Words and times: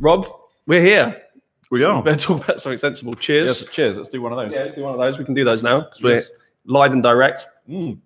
Rob, 0.00 0.26
we're 0.66 0.80
here. 0.82 1.22
We 1.70 1.84
are. 1.84 2.02
Better 2.02 2.16
talk 2.18 2.44
about 2.44 2.60
something 2.60 2.78
sensible. 2.78 3.14
Cheers. 3.14 3.60
Yes, 3.62 3.70
cheers. 3.70 3.96
Let's 3.96 4.08
do 4.08 4.20
one 4.22 4.32
of 4.32 4.38
those. 4.38 4.52
Yeah, 4.52 4.74
do 4.74 4.82
one 4.82 4.92
of 4.92 4.98
those. 4.98 5.18
We 5.18 5.24
can 5.24 5.34
do 5.34 5.44
those 5.44 5.62
now 5.62 5.80
because 5.82 6.02
we're 6.02 6.14
Yes. 6.16 6.30
live 6.64 6.92
and 6.92 7.02
direct 7.02 7.46
Mm. 7.68 7.98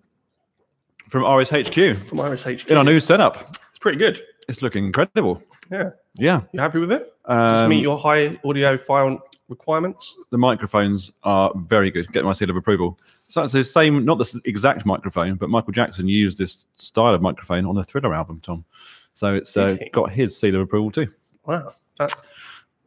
From 1.09 1.23
RSHQ 1.23 2.05
from 2.07 2.19
Iris 2.19 2.43
HQ. 2.43 2.67
in 2.69 2.77
our 2.77 2.83
new 2.83 2.99
setup. 2.99 3.55
It's 3.69 3.79
pretty 3.79 3.97
good. 3.97 4.21
It's 4.47 4.61
looking 4.61 4.85
incredible. 4.85 5.41
Yeah. 5.71 5.91
Yeah. 6.15 6.41
You 6.51 6.59
happy 6.59 6.77
with 6.79 6.91
it? 6.91 7.11
Um, 7.25 7.57
this 7.61 7.69
meet 7.69 7.81
your 7.81 7.97
high 7.97 8.35
audiophile 8.43 9.19
requirements? 9.49 10.17
the 10.31 10.37
microphones 10.37 11.11
are 11.23 11.51
very 11.67 11.89
good. 11.89 12.11
Get 12.11 12.23
my 12.25 12.33
seal 12.33 12.49
of 12.49 12.55
approval. 12.55 12.99
So 13.27 13.43
it's 13.43 13.53
the 13.53 13.63
same, 13.63 14.05
not 14.05 14.17
the 14.19 14.41
exact 14.45 14.85
microphone, 14.85 15.35
but 15.35 15.49
Michael 15.49 15.71
Jackson 15.73 16.07
used 16.07 16.37
this 16.37 16.65
style 16.75 17.13
of 17.15 17.21
microphone 17.21 17.65
on 17.65 17.73
the 17.75 17.83
Thriller 17.83 18.13
album, 18.13 18.39
Tom. 18.43 18.65
So 19.13 19.33
it's 19.35 19.55
uh, 19.57 19.75
got 19.93 20.11
his 20.11 20.37
seal 20.37 20.55
of 20.55 20.61
approval 20.61 20.91
too. 20.91 21.07
Wow. 21.47 21.73
That, 21.99 22.13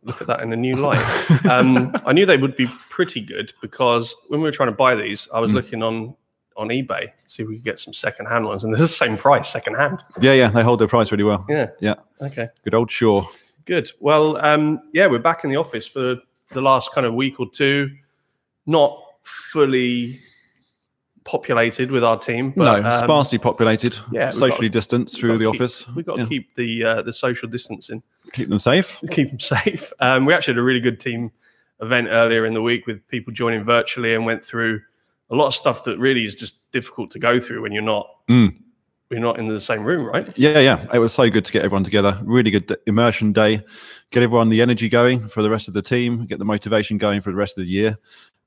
look 0.05 0.21
at 0.21 0.27
that 0.27 0.41
in 0.43 0.53
a 0.53 0.57
new 0.57 0.77
light. 0.77 0.99
um, 1.47 1.93
I 2.07 2.13
knew 2.13 2.25
they 2.27 2.37
would 2.37 2.57
be 2.57 2.67
pretty 2.91 3.21
good 3.21 3.53
because 3.61 4.15
when 4.29 4.41
we 4.41 4.45
were 4.47 4.53
trying 4.53 4.69
to 4.71 4.75
buy 4.77 4.95
these, 4.95 5.29
I 5.33 5.41
was 5.41 5.51
Mm. 5.51 5.55
looking 5.55 5.83
on 5.83 6.15
on 6.57 6.69
eBay 6.71 7.03
to 7.03 7.13
see 7.27 7.45
if 7.45 7.49
we 7.49 7.55
could 7.55 7.65
get 7.65 7.79
some 7.79 7.95
second-hand 7.95 8.45
ones, 8.45 8.65
and 8.65 8.73
they're 8.73 8.81
the 8.81 8.89
same 8.89 9.17
price, 9.17 9.49
second-hand. 9.49 10.03
Yeah, 10.21 10.33
yeah, 10.33 10.49
they 10.51 10.65
hold 10.65 10.81
their 10.81 10.89
price 10.89 11.13
really 11.13 11.23
well. 11.23 11.47
Yeah. 11.49 11.69
Yeah. 11.79 11.95
Okay. 12.21 12.49
Good 12.65 12.75
old 12.75 12.91
Shure. 12.91 13.29
Good. 13.65 13.93
Well, 14.01 14.37
um, 14.45 14.81
yeah, 14.93 15.07
we're 15.07 15.21
back 15.21 15.45
in 15.45 15.51
the 15.51 15.57
office 15.57 15.87
for 15.87 16.17
the 16.51 16.61
last 16.61 16.91
kind 16.93 17.07
of 17.07 17.15
week 17.15 17.39
or 17.39 17.49
two. 17.49 17.91
Not 18.67 19.01
fully 19.23 20.19
populated 21.25 21.91
with 21.93 22.03
our 22.03 22.19
team, 22.19 22.53
but 22.57 22.81
no, 22.81 22.89
um, 22.91 23.05
sparsely 23.05 23.39
populated, 23.39 23.97
yeah, 24.11 24.31
socially 24.31 24.69
distanced 24.69 25.17
through 25.21 25.39
the 25.39 25.45
keep- 25.51 25.61
office. 25.61 25.87
We've 25.95 26.05
got 26.07 26.17
to 26.17 26.23
Yeah. 26.23 26.29
keep 26.29 26.55
the 26.57 26.85
uh, 26.85 27.03
the 27.03 27.13
social 27.13 27.49
distancing, 27.49 28.03
Keep 28.33 28.49
them 28.49 28.59
safe. 28.59 29.01
keep 29.11 29.31
them 29.31 29.41
safe. 29.41 29.93
Um, 30.01 30.25
we 30.25 30.35
actually 30.35 30.55
had 30.55 30.59
a 30.61 30.65
really 30.65 30.81
good 30.81 31.01
team 31.01 31.31
event 31.81 32.09
earlier 32.11 32.45
in 32.45 32.53
the 32.55 32.63
week 32.63 32.87
with 32.87 33.07
people 33.09 33.33
joining 33.33 33.65
virtually 33.65 34.15
and 34.15 34.27
went 34.27 34.45
through 34.45 34.81
a 35.31 35.35
lot 35.37 35.47
of 35.47 35.55
stuff 35.55 35.85
that 35.85 35.99
really 35.99 36.25
is 36.25 36.35
just 36.35 36.59
difficult 36.73 37.11
to 37.13 37.19
go 37.19 37.39
through 37.39 37.63
when 37.63 37.73
you're 37.73 37.83
not 37.83 38.09
Mm. 38.29 38.57
you're 39.11 39.21
not 39.21 39.39
in 39.39 39.47
the 39.49 39.61
same 39.61 39.85
room, 39.85 40.05
right? 40.05 40.37
Yeah, 40.37 40.59
yeah. 40.59 40.87
It 40.93 40.99
was 40.99 41.13
so 41.15 41.31
good 41.31 41.45
to 41.45 41.53
get 41.53 41.65
everyone 41.65 41.85
together. 41.85 42.19
Really 42.25 42.51
good 42.51 42.77
immersion 42.87 43.33
day. 43.33 43.63
Get 44.11 44.23
everyone 44.23 44.49
the 44.49 44.61
energy 44.63 44.89
going 44.89 45.29
for 45.29 45.43
the 45.43 45.51
rest 45.51 45.69
of 45.69 45.75
the 45.75 45.83
team. 45.83 46.27
Get 46.27 46.39
the 46.39 46.45
motivation 46.45 46.99
going 46.99 47.21
for 47.21 47.31
the 47.31 47.37
rest 47.37 47.57
of 47.59 47.65
the 47.65 47.71
year. 47.71 47.97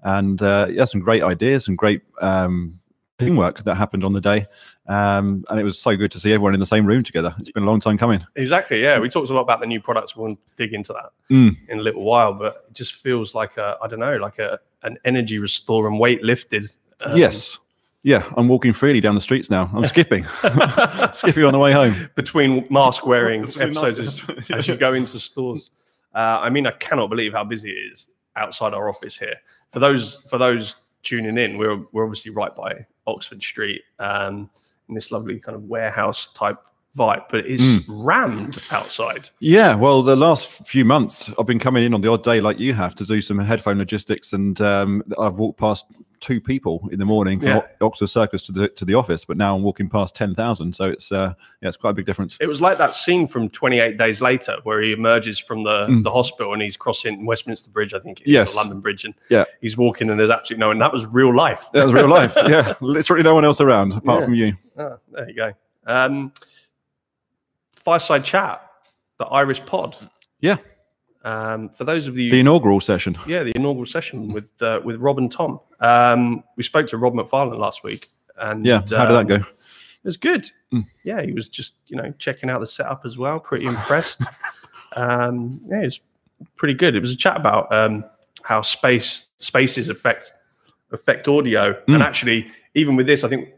And 0.03 0.41
uh, 0.41 0.67
yeah, 0.69 0.85
some 0.85 0.99
great 0.99 1.23
ideas, 1.23 1.65
some 1.65 1.75
great 1.75 2.01
um, 2.21 2.79
teamwork 3.25 3.63
that 3.63 3.75
happened 3.75 4.03
on 4.03 4.13
the 4.13 4.21
day. 4.21 4.47
Um, 4.87 5.45
and 5.49 5.59
it 5.59 5.63
was 5.63 5.77
so 5.79 5.95
good 5.95 6.11
to 6.11 6.19
see 6.19 6.33
everyone 6.33 6.53
in 6.53 6.59
the 6.59 6.65
same 6.65 6.85
room 6.85 7.03
together. 7.03 7.33
It's 7.39 7.51
been 7.51 7.63
a 7.63 7.65
long 7.65 7.79
time 7.79 7.97
coming. 7.97 8.25
Exactly. 8.35 8.81
Yeah, 8.81 8.99
we 8.99 9.07
talked 9.09 9.29
a 9.29 9.33
lot 9.33 9.41
about 9.41 9.59
the 9.61 9.67
new 9.67 9.79
products. 9.79 10.15
We'll 10.15 10.37
dig 10.57 10.73
into 10.73 10.93
that 10.93 11.09
Mm. 11.33 11.55
in 11.69 11.79
a 11.79 11.81
little 11.81 12.03
while, 12.03 12.33
but 12.33 12.65
it 12.69 12.73
just 12.73 12.93
feels 12.95 13.33
like 13.35 13.57
a 13.57 13.77
I 13.81 13.87
don't 13.87 13.99
know, 13.99 14.17
like 14.17 14.39
a 14.39 14.59
an 14.83 14.97
energy 15.05 15.37
restore 15.39 15.87
and 15.87 15.99
weight 15.99 16.23
lifted. 16.23 16.65
um, 17.05 17.15
yes. 17.17 17.57
Yeah, 18.03 18.23
I'm 18.35 18.47
walking 18.47 18.73
freely 18.73 18.99
down 18.99 19.13
the 19.13 19.21
streets 19.21 19.51
now. 19.51 19.69
I'm 19.75 19.85
skipping, 19.85 20.25
skipping 21.13 21.43
on 21.43 21.53
the 21.53 21.59
way 21.59 21.71
home. 21.71 22.09
between 22.15 22.65
mask 22.71 23.05
wearing 23.05 23.43
episodes 23.59 23.99
mask- 23.99 24.29
as, 24.49 24.51
as 24.51 24.67
you 24.67 24.75
go 24.75 24.93
into 24.93 25.19
stores. 25.19 25.69
Uh, 26.15 26.39
I 26.41 26.49
mean, 26.49 26.65
I 26.65 26.71
cannot 26.71 27.09
believe 27.11 27.31
how 27.33 27.43
busy 27.43 27.69
it 27.69 27.91
is 27.93 28.07
outside 28.35 28.73
our 28.73 28.89
office 28.89 29.17
here. 29.19 29.35
For 29.71 29.79
those 29.79 30.17
for 30.29 30.37
those 30.39 30.75
tuning 31.03 31.37
in, 31.37 31.57
we're 31.59 31.77
we're 31.91 32.03
obviously 32.03 32.31
right 32.31 32.53
by 32.55 32.85
Oxford 33.07 33.41
Street, 33.41 33.81
um, 33.99 34.49
in 34.89 34.95
this 34.95 35.11
lovely 35.11 35.39
kind 35.39 35.55
of 35.55 35.63
warehouse 35.63 36.31
type 36.33 36.57
vibe, 36.97 37.23
but 37.29 37.45
it's 37.45 37.63
Mm. 37.63 37.83
rammed 37.87 38.57
outside. 38.71 39.29
Yeah, 39.39 39.75
well, 39.75 40.03
the 40.03 40.15
last 40.15 40.49
few 40.67 40.83
months 40.83 41.29
I've 41.39 41.45
been 41.45 41.59
coming 41.59 41.83
in 41.83 41.93
on 41.93 42.01
the 42.01 42.09
odd 42.11 42.23
day 42.23 42.41
like 42.41 42.59
you 42.59 42.73
have 42.73 42.95
to 42.95 43.05
do 43.05 43.21
some 43.21 43.39
headphone 43.39 43.77
logistics, 43.77 44.33
and 44.33 44.59
um, 44.61 45.01
I've 45.17 45.37
walked 45.37 45.59
past 45.59 45.85
two 46.19 46.39
people 46.39 46.87
in 46.91 46.99
the 46.99 47.05
morning 47.05 47.39
from 47.39 47.49
Yeah. 47.49 47.61
Oxford 47.81 48.05
Circus 48.07 48.43
to 48.43 48.51
the 48.51 48.67
to 48.67 48.85
the 48.85 48.93
office, 48.93 49.25
but 49.25 49.37
now 49.37 49.55
I'm 49.55 49.63
walking 49.63 49.89
past 49.89 50.15
ten 50.15 50.35
thousand. 50.35 50.75
So 50.75 50.83
it's 50.85 51.11
uh, 51.11 51.33
yeah, 51.61 51.67
it's 51.69 51.77
quite 51.77 51.91
a 51.91 51.93
big 51.93 52.05
difference. 52.05 52.37
It 52.41 52.45
was 52.47 52.59
like 52.61 52.77
that 52.77 52.93
scene 52.93 53.25
from 53.25 53.49
28 53.49 53.97
Days 53.97 54.21
Later, 54.21 54.57
where 54.63 54.81
he 54.81 54.91
emerges 54.91 55.39
from 55.39 55.63
the, 55.63 55.87
Mm. 55.87 56.03
the 56.03 56.11
hospital 56.11 56.53
and 56.53 56.61
he's 56.61 56.77
crossing 56.77 57.25
Westminster 57.25 57.71
Bridge, 57.71 57.93
I 57.95 57.99
think, 57.99 58.21
Yes. 58.25 58.55
London 58.55 58.81
Bridge, 58.81 59.03
and 59.05 59.15
Yeah. 59.29 59.45
he's 59.61 59.77
walking 59.77 60.09
and 60.11 60.19
there's 60.19 60.29
absolutely 60.29 60.59
no 60.59 60.67
one. 60.67 60.77
That 60.79 60.91
was 60.93 61.07
real 61.07 61.33
life. 61.33 61.69
That 61.73 61.85
was 61.85 61.93
real 61.93 62.07
life. 62.09 62.35
Yeah, 62.47 62.73
literally 62.81 63.23
no 63.23 63.33
one 63.33 63.45
else 63.45 63.59
around 63.61 63.93
apart 63.93 64.19
Yeah. 64.19 64.25
from 64.25 64.33
you. 64.35 64.53
Ah, 64.77 64.97
there 65.11 65.27
you 65.29 65.35
go. 65.35 65.53
Um, 65.87 66.31
fireside 67.83 68.23
chat, 68.23 68.65
the 69.17 69.25
Iris 69.25 69.59
Pod. 69.59 69.97
Yeah. 70.39 70.57
Um, 71.23 71.69
for 71.69 71.83
those 71.83 72.07
of 72.07 72.17
you, 72.17 72.31
The 72.31 72.39
inaugural 72.39 72.79
session. 72.79 73.15
yeah, 73.27 73.43
the 73.43 73.51
inaugural 73.55 73.85
session 73.85 74.33
with 74.33 74.49
uh, 74.61 74.79
with 74.83 74.99
Rob 74.99 75.17
and 75.19 75.31
Tom. 75.31 75.59
Um, 75.79 76.43
we 76.57 76.63
spoke 76.63 76.87
to 76.87 76.97
Rob 76.97 77.13
McFarlane 77.13 77.59
last 77.59 77.83
week, 77.83 78.09
and 78.37 78.65
Yeah, 78.65 78.77
how 78.89 79.05
did 79.05 79.13
that 79.13 79.15
um, 79.15 79.27
go? 79.27 79.35
It 79.35 80.05
was 80.05 80.17
good. 80.17 80.49
Mm. 80.73 80.85
Yeah, 81.03 81.21
he 81.21 81.31
was 81.31 81.47
just 81.47 81.75
you 81.87 81.95
know 81.97 82.11
checking 82.17 82.49
out 82.49 82.59
the 82.59 82.65
setup 82.67 83.01
as 83.05 83.17
well. 83.19 83.39
Pretty 83.39 83.65
impressed. 83.67 84.23
um, 84.95 85.61
yeah, 85.67 85.81
it 85.81 85.85
was 85.85 85.99
pretty 86.55 86.73
good. 86.73 86.95
It 86.95 87.01
was 87.01 87.11
a 87.11 87.17
chat 87.17 87.37
about 87.37 87.71
um, 87.71 88.03
how 88.41 88.61
space 88.63 89.27
spaces 89.37 89.89
affect 89.89 90.33
affect 90.91 91.27
audio, 91.27 91.67
and 91.87 91.97
Mm. 92.01 92.05
actually, 92.05 92.47
even 92.73 92.95
with 92.95 93.05
this, 93.05 93.23
I 93.23 93.29
think 93.29 93.49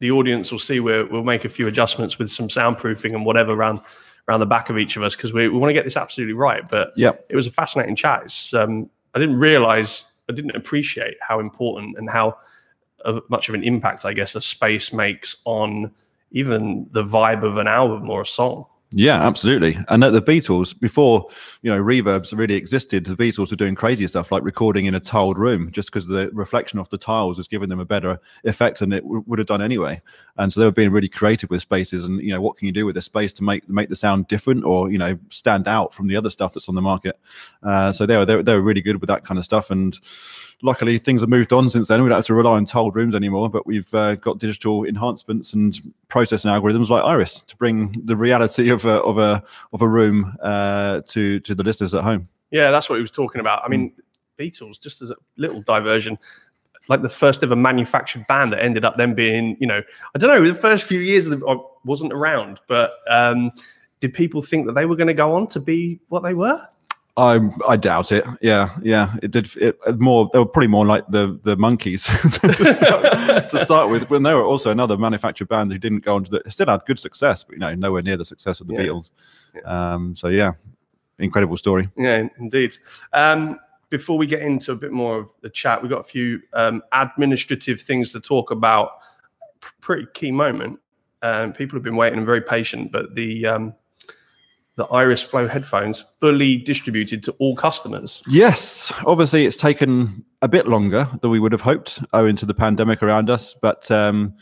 the 0.00 0.10
audience 0.10 0.50
will 0.50 0.58
see 0.58 0.80
where 0.80 1.06
we'll 1.06 1.22
make 1.22 1.44
a 1.44 1.48
few 1.48 1.66
adjustments 1.68 2.18
with 2.18 2.30
some 2.30 2.48
soundproofing 2.48 3.14
and 3.14 3.24
whatever 3.24 3.52
around 3.52 3.80
around 4.28 4.40
the 4.40 4.46
back 4.46 4.70
of 4.70 4.78
each 4.78 4.96
of 4.96 5.02
us 5.02 5.16
because 5.16 5.32
we, 5.32 5.48
we 5.48 5.58
want 5.58 5.70
to 5.70 5.74
get 5.74 5.84
this 5.84 5.96
absolutely 5.96 6.34
right. 6.34 6.68
But 6.68 6.92
Yeah. 6.96 7.12
it 7.28 7.36
was 7.36 7.46
a 7.46 7.50
fascinating 7.50 7.96
chat. 7.96 8.22
It's, 8.24 8.52
um, 8.54 8.88
I 9.14 9.18
didn't 9.18 9.38
realize, 9.38 10.04
I 10.28 10.34
didn't 10.34 10.54
appreciate 10.54 11.16
how 11.20 11.40
important 11.40 11.96
and 11.98 12.08
how 12.08 12.36
uh, 13.04 13.20
much 13.28 13.48
of 13.48 13.54
an 13.54 13.64
impact, 13.64 14.04
I 14.04 14.12
guess, 14.12 14.34
a 14.34 14.40
space 14.40 14.92
makes 14.92 15.36
on 15.46 15.90
even 16.30 16.86
the 16.92 17.02
vibe 17.02 17.42
of 17.42 17.56
an 17.56 17.66
album 17.66 18.08
or 18.08 18.22
a 18.22 18.26
song. 18.26 18.66
Yeah, 18.92 19.22
absolutely. 19.24 19.78
And 19.88 20.02
the 20.02 20.20
Beatles, 20.20 20.78
before 20.78 21.28
you 21.62 21.70
know 21.70 21.80
reverbs 21.80 22.36
really 22.36 22.54
existed, 22.54 23.04
the 23.04 23.14
Beatles 23.14 23.50
were 23.50 23.56
doing 23.56 23.76
crazy 23.76 24.04
stuff 24.08 24.32
like 24.32 24.42
recording 24.42 24.86
in 24.86 24.96
a 24.96 25.00
tiled 25.00 25.38
room, 25.38 25.70
just 25.70 25.90
because 25.92 26.08
the 26.08 26.28
reflection 26.32 26.80
off 26.80 26.90
the 26.90 26.98
tiles 26.98 27.38
was 27.38 27.46
giving 27.46 27.68
them 27.68 27.78
a 27.78 27.84
better 27.84 28.18
effect 28.42 28.80
than 28.80 28.92
it 28.92 29.04
would 29.04 29.38
have 29.38 29.46
done 29.46 29.62
anyway. 29.62 30.02
And 30.38 30.52
so 30.52 30.58
they 30.58 30.66
were 30.66 30.72
being 30.72 30.90
really 30.90 31.08
creative 31.08 31.50
with 31.50 31.62
spaces, 31.62 32.04
and 32.04 32.20
you 32.20 32.32
know 32.32 32.40
what 32.40 32.56
can 32.56 32.66
you 32.66 32.72
do 32.72 32.84
with 32.84 32.96
a 32.96 33.02
space 33.02 33.32
to 33.34 33.44
make 33.44 33.68
make 33.68 33.90
the 33.90 33.96
sound 33.96 34.26
different 34.26 34.64
or 34.64 34.90
you 34.90 34.98
know 34.98 35.16
stand 35.28 35.68
out 35.68 35.94
from 35.94 36.08
the 36.08 36.16
other 36.16 36.30
stuff 36.30 36.52
that's 36.52 36.68
on 36.68 36.74
the 36.74 36.82
market. 36.82 37.16
Uh, 37.62 37.92
so 37.92 38.06
they 38.06 38.16
were, 38.16 38.24
they 38.24 38.54
were 38.54 38.60
really 38.60 38.80
good 38.80 39.00
with 39.00 39.08
that 39.08 39.24
kind 39.24 39.38
of 39.38 39.44
stuff. 39.44 39.70
And 39.70 39.96
luckily, 40.62 40.98
things 40.98 41.20
have 41.20 41.30
moved 41.30 41.52
on 41.52 41.68
since 41.68 41.88
then. 41.88 42.02
We 42.02 42.08
don't 42.08 42.18
have 42.18 42.26
to 42.26 42.34
rely 42.34 42.52
on 42.52 42.66
tiled 42.66 42.94
rooms 42.94 43.14
anymore, 43.14 43.48
but 43.48 43.66
we've 43.66 43.92
uh, 43.94 44.16
got 44.16 44.38
digital 44.38 44.84
enhancements 44.84 45.52
and 45.52 45.78
processing 46.08 46.50
algorithms 46.50 46.88
like 46.88 47.04
Iris 47.04 47.40
to 47.40 47.56
bring 47.56 48.00
the 48.04 48.16
reality 48.16 48.70
of 48.70 48.84
a 48.84 49.00
of 49.02 49.18
a 49.18 49.42
of 49.72 49.82
a 49.82 49.88
room 49.88 50.36
uh, 50.42 51.00
to 51.08 51.40
to 51.40 51.54
the 51.54 51.62
listeners 51.62 51.94
at 51.94 52.04
home. 52.04 52.28
Yeah, 52.50 52.70
that's 52.70 52.88
what 52.88 52.96
he 52.96 53.02
was 53.02 53.10
talking 53.10 53.40
about. 53.40 53.62
I 53.64 53.68
mean, 53.68 53.92
Beatles, 54.38 54.80
just 54.80 55.02
as 55.02 55.10
a 55.10 55.16
little 55.36 55.62
diversion, 55.62 56.18
like 56.88 57.02
the 57.02 57.08
first 57.08 57.42
ever 57.44 57.54
manufactured 57.54 58.26
band 58.26 58.52
that 58.52 58.62
ended 58.62 58.84
up 58.84 58.96
then 58.96 59.14
being, 59.14 59.56
you 59.60 59.66
know, 59.66 59.80
I 60.14 60.18
don't 60.18 60.28
know, 60.28 60.46
the 60.46 60.54
first 60.54 60.84
few 60.84 60.98
years 60.98 61.28
of 61.28 61.38
the, 61.38 61.46
I 61.46 61.56
wasn't 61.84 62.12
around, 62.12 62.58
but 62.66 62.94
um, 63.08 63.52
did 64.00 64.12
people 64.12 64.42
think 64.42 64.66
that 64.66 64.72
they 64.72 64.86
were 64.86 64.96
going 64.96 65.06
to 65.06 65.14
go 65.14 65.34
on 65.34 65.46
to 65.48 65.60
be 65.60 66.00
what 66.08 66.24
they 66.24 66.34
were? 66.34 66.66
I 67.16 67.40
I 67.68 67.76
doubt 67.76 68.12
it. 68.12 68.24
Yeah, 68.40 68.70
yeah. 68.82 69.14
It 69.22 69.30
did. 69.30 69.54
It 69.56 69.78
more. 70.00 70.30
They 70.32 70.38
were 70.38 70.46
probably 70.46 70.68
more 70.68 70.86
like 70.86 71.06
the 71.08 71.38
the 71.42 71.56
Monkees 71.56 72.06
to, 72.56 72.74
start, 72.74 73.48
to 73.50 73.58
start 73.58 73.90
with. 73.90 74.08
When 74.10 74.22
they 74.22 74.32
were 74.32 74.44
also 74.44 74.70
another 74.70 74.96
manufactured 74.96 75.48
band 75.48 75.72
who 75.72 75.78
didn't 75.78 76.00
go 76.04 76.14
on 76.14 76.24
to 76.24 76.30
the 76.30 76.50
still 76.50 76.66
had 76.66 76.84
good 76.86 76.98
success, 76.98 77.42
but 77.42 77.54
you 77.54 77.58
know 77.58 77.74
nowhere 77.74 78.02
near 78.02 78.16
the 78.16 78.24
success 78.24 78.60
of 78.60 78.68
the 78.68 78.74
Yeah. 78.74 78.80
Beatles. 78.80 79.10
Um, 79.64 80.14
so 80.16 80.28
yeah, 80.28 80.52
incredible 81.18 81.56
story. 81.56 81.88
Yeah, 81.96 82.28
indeed. 82.38 82.76
Um, 83.12 83.58
before 83.90 84.16
we 84.16 84.26
get 84.26 84.42
into 84.42 84.72
a 84.72 84.76
bit 84.76 84.92
more 84.92 85.18
of 85.18 85.30
the 85.40 85.50
chat, 85.50 85.82
we've 85.82 85.90
got 85.90 86.00
a 86.00 86.04
few 86.04 86.40
um, 86.52 86.80
administrative 86.92 87.80
things 87.80 88.12
to 88.12 88.20
talk 88.20 88.50
about. 88.50 88.90
P- 89.60 89.68
pretty 89.80 90.06
key 90.14 90.30
moment. 90.30 90.78
Um, 91.22 91.52
people 91.52 91.76
have 91.76 91.82
been 91.82 91.96
waiting 91.96 92.18
and 92.18 92.24
very 92.26 92.40
patient, 92.40 92.92
but 92.92 93.14
the 93.14 93.44
um, 93.46 93.74
the 94.80 94.86
Iris 94.86 95.20
Flow 95.20 95.46
headphones 95.46 96.06
fully 96.20 96.56
distributed 96.56 97.22
to 97.24 97.32
all 97.32 97.54
customers. 97.54 98.22
Yes, 98.26 98.90
obviously 99.04 99.44
it's 99.44 99.58
taken 99.58 100.24
a 100.40 100.48
bit 100.48 100.66
longer 100.66 101.06
than 101.20 101.30
we 101.30 101.38
would 101.38 101.52
have 101.52 101.60
hoped 101.60 102.02
owing 102.14 102.34
to 102.36 102.46
the 102.46 102.54
pandemic 102.54 103.02
around 103.02 103.28
us. 103.28 103.54
But 103.60 103.90
um, 103.90 104.32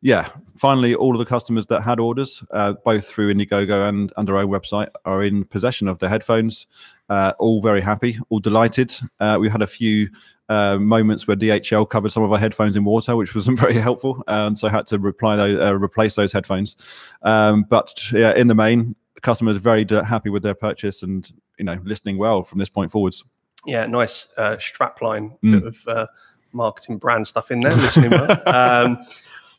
yeah, 0.00 0.28
finally, 0.56 0.94
all 0.94 1.16
of 1.16 1.18
the 1.18 1.24
customers 1.24 1.66
that 1.66 1.82
had 1.82 1.98
orders, 1.98 2.44
uh, 2.52 2.74
both 2.84 3.08
through 3.08 3.34
Indiegogo 3.34 3.88
and, 3.88 4.12
and 4.16 4.30
our 4.30 4.36
own 4.36 4.46
website, 4.46 4.90
are 5.04 5.24
in 5.24 5.44
possession 5.46 5.88
of 5.88 5.98
their 5.98 6.10
headphones. 6.10 6.68
Uh, 7.08 7.32
all 7.40 7.60
very 7.60 7.80
happy, 7.80 8.20
all 8.28 8.38
delighted. 8.38 8.94
Uh, 9.18 9.36
we 9.40 9.48
had 9.48 9.62
a 9.62 9.66
few 9.66 10.08
uh, 10.48 10.76
moments 10.76 11.26
where 11.26 11.36
DHL 11.36 11.90
covered 11.90 12.12
some 12.12 12.22
of 12.22 12.30
our 12.30 12.38
headphones 12.38 12.76
in 12.76 12.84
water, 12.84 13.16
which 13.16 13.34
wasn't 13.34 13.58
very 13.66 13.74
helpful, 13.74 14.22
and 14.28 14.56
so 14.56 14.68
I 14.68 14.70
had 14.70 14.86
to 14.88 14.98
those, 14.98 15.58
uh, 15.58 15.74
replace 15.74 16.14
those 16.14 16.30
headphones. 16.30 16.76
Um, 17.22 17.66
but 17.68 18.12
yeah, 18.12 18.32
in 18.36 18.46
the 18.46 18.54
main, 18.54 18.94
customers 19.22 19.56
are 19.56 19.60
very 19.60 19.84
happy 20.04 20.30
with 20.30 20.42
their 20.42 20.54
purchase 20.54 21.02
and 21.02 21.30
you 21.58 21.64
know 21.64 21.78
listening 21.84 22.18
well 22.18 22.42
from 22.44 22.58
this 22.58 22.68
point 22.68 22.90
forwards. 22.92 23.24
Yeah, 23.66 23.86
nice 23.86 24.28
uh, 24.36 24.56
strapline 24.56 25.36
Mm. 25.42 25.52
bit 25.52 25.62
of 25.64 25.88
uh, 25.88 26.06
marketing 26.52 26.98
brand 26.98 27.26
stuff 27.26 27.50
in 27.50 27.60
there. 27.60 27.74
Listening 27.76 28.10
well. 28.10 28.42
Um, 28.46 28.98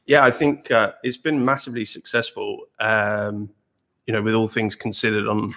yeah, 0.06 0.24
I 0.26 0.32
think 0.32 0.72
uh, 0.72 0.94
it's 1.04 1.18
been 1.18 1.44
massively 1.46 1.86
successful. 1.86 2.66
Um, 2.80 3.50
you 4.08 4.14
know, 4.14 4.24
with 4.24 4.34
all 4.34 4.48
things 4.48 4.76
considered 4.76 5.28
on 5.28 5.54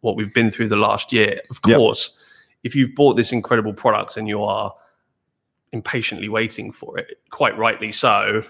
what 0.00 0.16
we've 0.16 0.34
been 0.34 0.50
through 0.50 0.68
the 0.68 0.76
last 0.76 1.12
year. 1.12 1.40
Of 1.48 1.60
Yep. 1.64 1.76
course, 1.76 2.10
if 2.64 2.74
you've 2.74 2.94
bought 2.96 3.14
this 3.14 3.30
incredible 3.32 3.72
product 3.72 4.16
and 4.16 4.26
you 4.26 4.42
are 4.42 4.74
impatiently 5.72 6.28
waiting 6.28 6.72
for 6.72 6.98
it, 6.98 7.18
quite 7.30 7.56
rightly 7.56 7.92
so. 7.92 8.42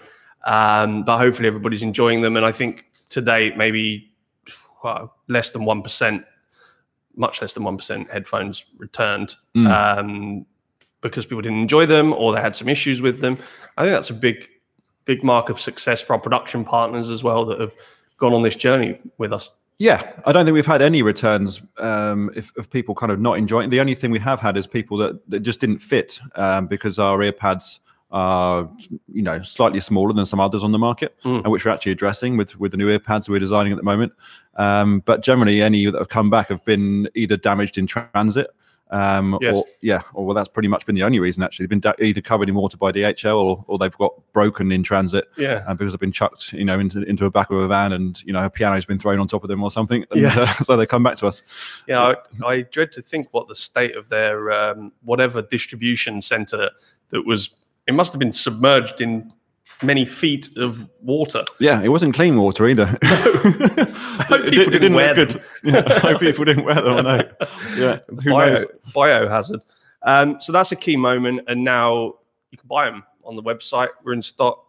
Um, 0.45 1.03
but 1.03 1.17
hopefully 1.19 1.47
everybody's 1.47 1.83
enjoying 1.83 2.21
them. 2.21 2.37
And 2.37 2.45
I 2.45 2.51
think 2.51 2.85
today 3.09 3.53
maybe 3.55 4.11
less 5.27 5.51
than 5.51 5.65
one 5.65 5.81
percent, 5.81 6.23
much 7.15 7.41
less 7.41 7.53
than 7.53 7.63
one 7.63 7.77
percent 7.77 8.09
headphones 8.11 8.65
returned 8.77 9.35
Mm. 9.55 9.97
um, 9.97 10.45
because 11.01 11.25
people 11.25 11.41
didn't 11.41 11.59
enjoy 11.59 11.85
them 11.85 12.13
or 12.13 12.33
they 12.33 12.41
had 12.41 12.55
some 12.55 12.67
issues 12.67 13.01
with 13.01 13.19
them. 13.19 13.37
I 13.77 13.83
think 13.83 13.93
that's 13.95 14.09
a 14.09 14.13
big, 14.13 14.47
big 15.05 15.23
mark 15.23 15.49
of 15.49 15.59
success 15.59 16.01
for 16.01 16.13
our 16.13 16.19
production 16.19 16.63
partners 16.65 17.09
as 17.09 17.23
well 17.23 17.45
that 17.45 17.59
have 17.59 17.75
gone 18.17 18.33
on 18.33 18.41
this 18.41 18.55
journey 18.55 18.99
with 19.17 19.31
us. 19.31 19.49
Yeah, 19.77 20.13
I 20.25 20.31
don't 20.31 20.45
think 20.45 20.55
we've 20.55 20.65
had 20.65 20.81
any 20.81 21.03
returns 21.03 21.61
um, 21.77 22.31
if, 22.35 22.55
of 22.57 22.69
people 22.69 22.95
kind 22.95 23.11
of 23.11 23.19
not 23.19 23.37
enjoying. 23.37 23.69
The 23.69 23.81
only 23.81 23.93
thing 23.93 24.09
we 24.09 24.19
have 24.19 24.39
had 24.39 24.57
is 24.57 24.65
people 24.67 24.97
that, 24.97 25.29
that 25.29 25.41
just 25.41 25.59
didn't 25.59 25.79
fit 25.79 26.19
um, 26.35 26.67
because 26.67 26.97
our 26.97 27.19
earpads 27.19 27.79
are, 28.15 28.69
you 29.13 29.21
know, 29.21 29.41
slightly 29.41 29.81
smaller 29.81 30.13
than 30.13 30.25
some 30.25 30.39
others 30.39 30.63
on 30.63 30.71
the 30.71 30.79
market, 30.79 31.13
Mm. 31.25 31.43
and 31.43 31.51
which 31.51 31.65
we're 31.65 31.71
actually 31.71 31.91
addressing 31.91 32.37
with 32.37 32.57
with 32.57 32.71
the 32.71 32.77
new 32.77 32.87
earpads 32.97 33.27
we're 33.27 33.39
designing 33.39 33.73
at 33.73 33.77
the 33.77 33.83
moment. 33.83 34.13
Um, 34.55 35.01
but 35.05 35.21
generally, 35.21 35.61
any 35.61 35.85
that 35.85 35.99
have 35.99 36.07
come 36.09 36.29
back 36.29 36.47
have 36.47 36.63
been 36.63 37.09
either 37.13 37.35
damaged 37.35 37.77
in 37.77 37.85
transit. 37.87 38.47
Um, 38.91 39.37
Yes. 39.41 39.55
or 39.57 39.65
yeah, 39.81 40.01
or 40.13 40.25
well, 40.27 40.35
that's 40.35 40.47
pretty 40.47 40.69
much 40.69 40.85
been 40.85 40.93
the 40.95 41.03
only 41.03 41.19
reason. 41.19 41.41
Actually, 41.43 41.65
they've 41.65 41.81
been 41.81 41.93
either 41.99 42.21
covered 42.21 42.47
in 42.47 42.55
water 42.55 42.77
by 42.77 42.91
DHL, 42.93 43.35
or, 43.43 43.65
or 43.67 43.77
they've 43.79 43.97
got 43.97 44.13
broken 44.31 44.71
in 44.71 44.83
transit 44.83 45.25
Yeah. 45.37 45.63
uh, 45.67 45.73
because 45.73 45.91
they've 45.91 45.99
been 45.99 46.11
chucked, 46.11 46.53
you 46.53 46.63
know, 46.63 46.79
into 46.79 47.01
into 47.01 47.25
a 47.25 47.31
back 47.31 47.49
of 47.49 47.57
a 47.57 47.67
van, 47.67 47.91
and 47.93 48.21
you 48.23 48.31
know, 48.31 48.45
a 48.45 48.49
piano's 48.49 48.85
been 48.85 48.99
thrown 48.99 49.19
on 49.19 49.27
top 49.27 49.43
of 49.43 49.49
them 49.49 49.61
or 49.63 49.71
something. 49.71 50.05
And, 50.11 50.21
Yeah. 50.21 50.39
uh, 50.39 50.53
so 50.63 50.77
they 50.77 50.85
come 50.85 51.03
back 51.03 51.17
to 51.17 51.27
us. 51.27 51.41
Yeah, 51.87 52.13
I, 52.41 52.47
I 52.47 52.61
dread 52.61 52.91
to 52.93 53.01
think 53.01 53.27
what 53.31 53.47
the 53.49 53.55
state 53.55 53.97
of 53.97 54.07
their 54.09 54.51
um, 54.51 54.91
whatever 55.03 55.41
distribution 55.41 56.21
center 56.21 56.69
that 57.09 57.25
was. 57.25 57.49
It 57.87 57.93
must 57.93 58.11
have 58.13 58.19
been 58.19 58.33
submerged 58.33 59.01
in 59.01 59.31
many 59.83 60.05
feet 60.05 60.49
of 60.57 60.87
water. 61.01 61.43
Yeah, 61.59 61.81
it 61.81 61.89
wasn't 61.89 62.15
clean 62.15 62.37
water 62.37 62.67
either. 62.67 62.97
I 63.03 64.25
hope 64.29 64.45
people 64.49 64.71
didn't 64.71 64.93
wear 64.93 65.13
them. 65.13 65.41
Yeah, 65.63 65.83
I 65.87 65.99
hope 65.99 66.19
people 66.19 66.45
didn't 66.45 66.63
wear 66.65 66.75
them. 66.75 66.93
I 66.97 67.01
know. 67.01 67.29
Yeah, 67.75 67.99
who 68.07 68.31
Bio, 68.31 68.53
knows? 68.53 68.65
biohazard. 68.95 69.61
Um, 70.03 70.39
so 70.39 70.51
that's 70.51 70.71
a 70.71 70.75
key 70.75 70.95
moment, 70.95 71.41
and 71.47 71.63
now 71.63 72.15
you 72.51 72.57
can 72.57 72.67
buy 72.67 72.85
them 72.85 73.03
on 73.23 73.35
the 73.35 73.43
website. 73.43 73.89
We're 74.03 74.13
in 74.13 74.21
stock. 74.21 74.63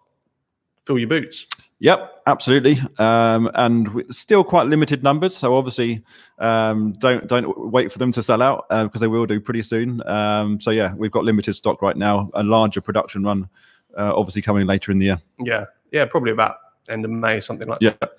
Fill 0.86 0.98
your 0.98 1.08
boots. 1.08 1.46
Yep, 1.78 2.22
absolutely. 2.26 2.78
Um, 2.98 3.50
and 3.54 4.04
still 4.10 4.42
quite 4.42 4.66
limited 4.66 5.02
numbers. 5.02 5.36
So 5.36 5.54
obviously, 5.54 6.02
um, 6.38 6.92
don't 6.94 7.26
don't 7.26 7.70
wait 7.70 7.92
for 7.92 7.98
them 7.98 8.12
to 8.12 8.22
sell 8.22 8.40
out 8.40 8.64
uh, 8.70 8.84
because 8.84 9.00
they 9.02 9.08
will 9.08 9.26
do 9.26 9.40
pretty 9.40 9.62
soon. 9.62 10.06
Um, 10.08 10.58
so 10.58 10.70
yeah, 10.70 10.94
we've 10.94 11.10
got 11.10 11.24
limited 11.24 11.54
stock 11.54 11.82
right 11.82 11.96
now. 11.96 12.30
A 12.34 12.42
larger 12.42 12.80
production 12.80 13.24
run, 13.24 13.48
uh, 13.96 14.12
obviously 14.16 14.40
coming 14.40 14.66
later 14.66 14.90
in 14.90 14.98
the 14.98 15.06
year. 15.06 15.20
Yeah, 15.38 15.66
yeah, 15.92 16.06
probably 16.06 16.32
about 16.32 16.56
end 16.88 17.04
of 17.04 17.10
May, 17.10 17.40
something 17.40 17.68
like 17.68 17.78
Yeah. 17.82 17.92
that. 18.00 18.12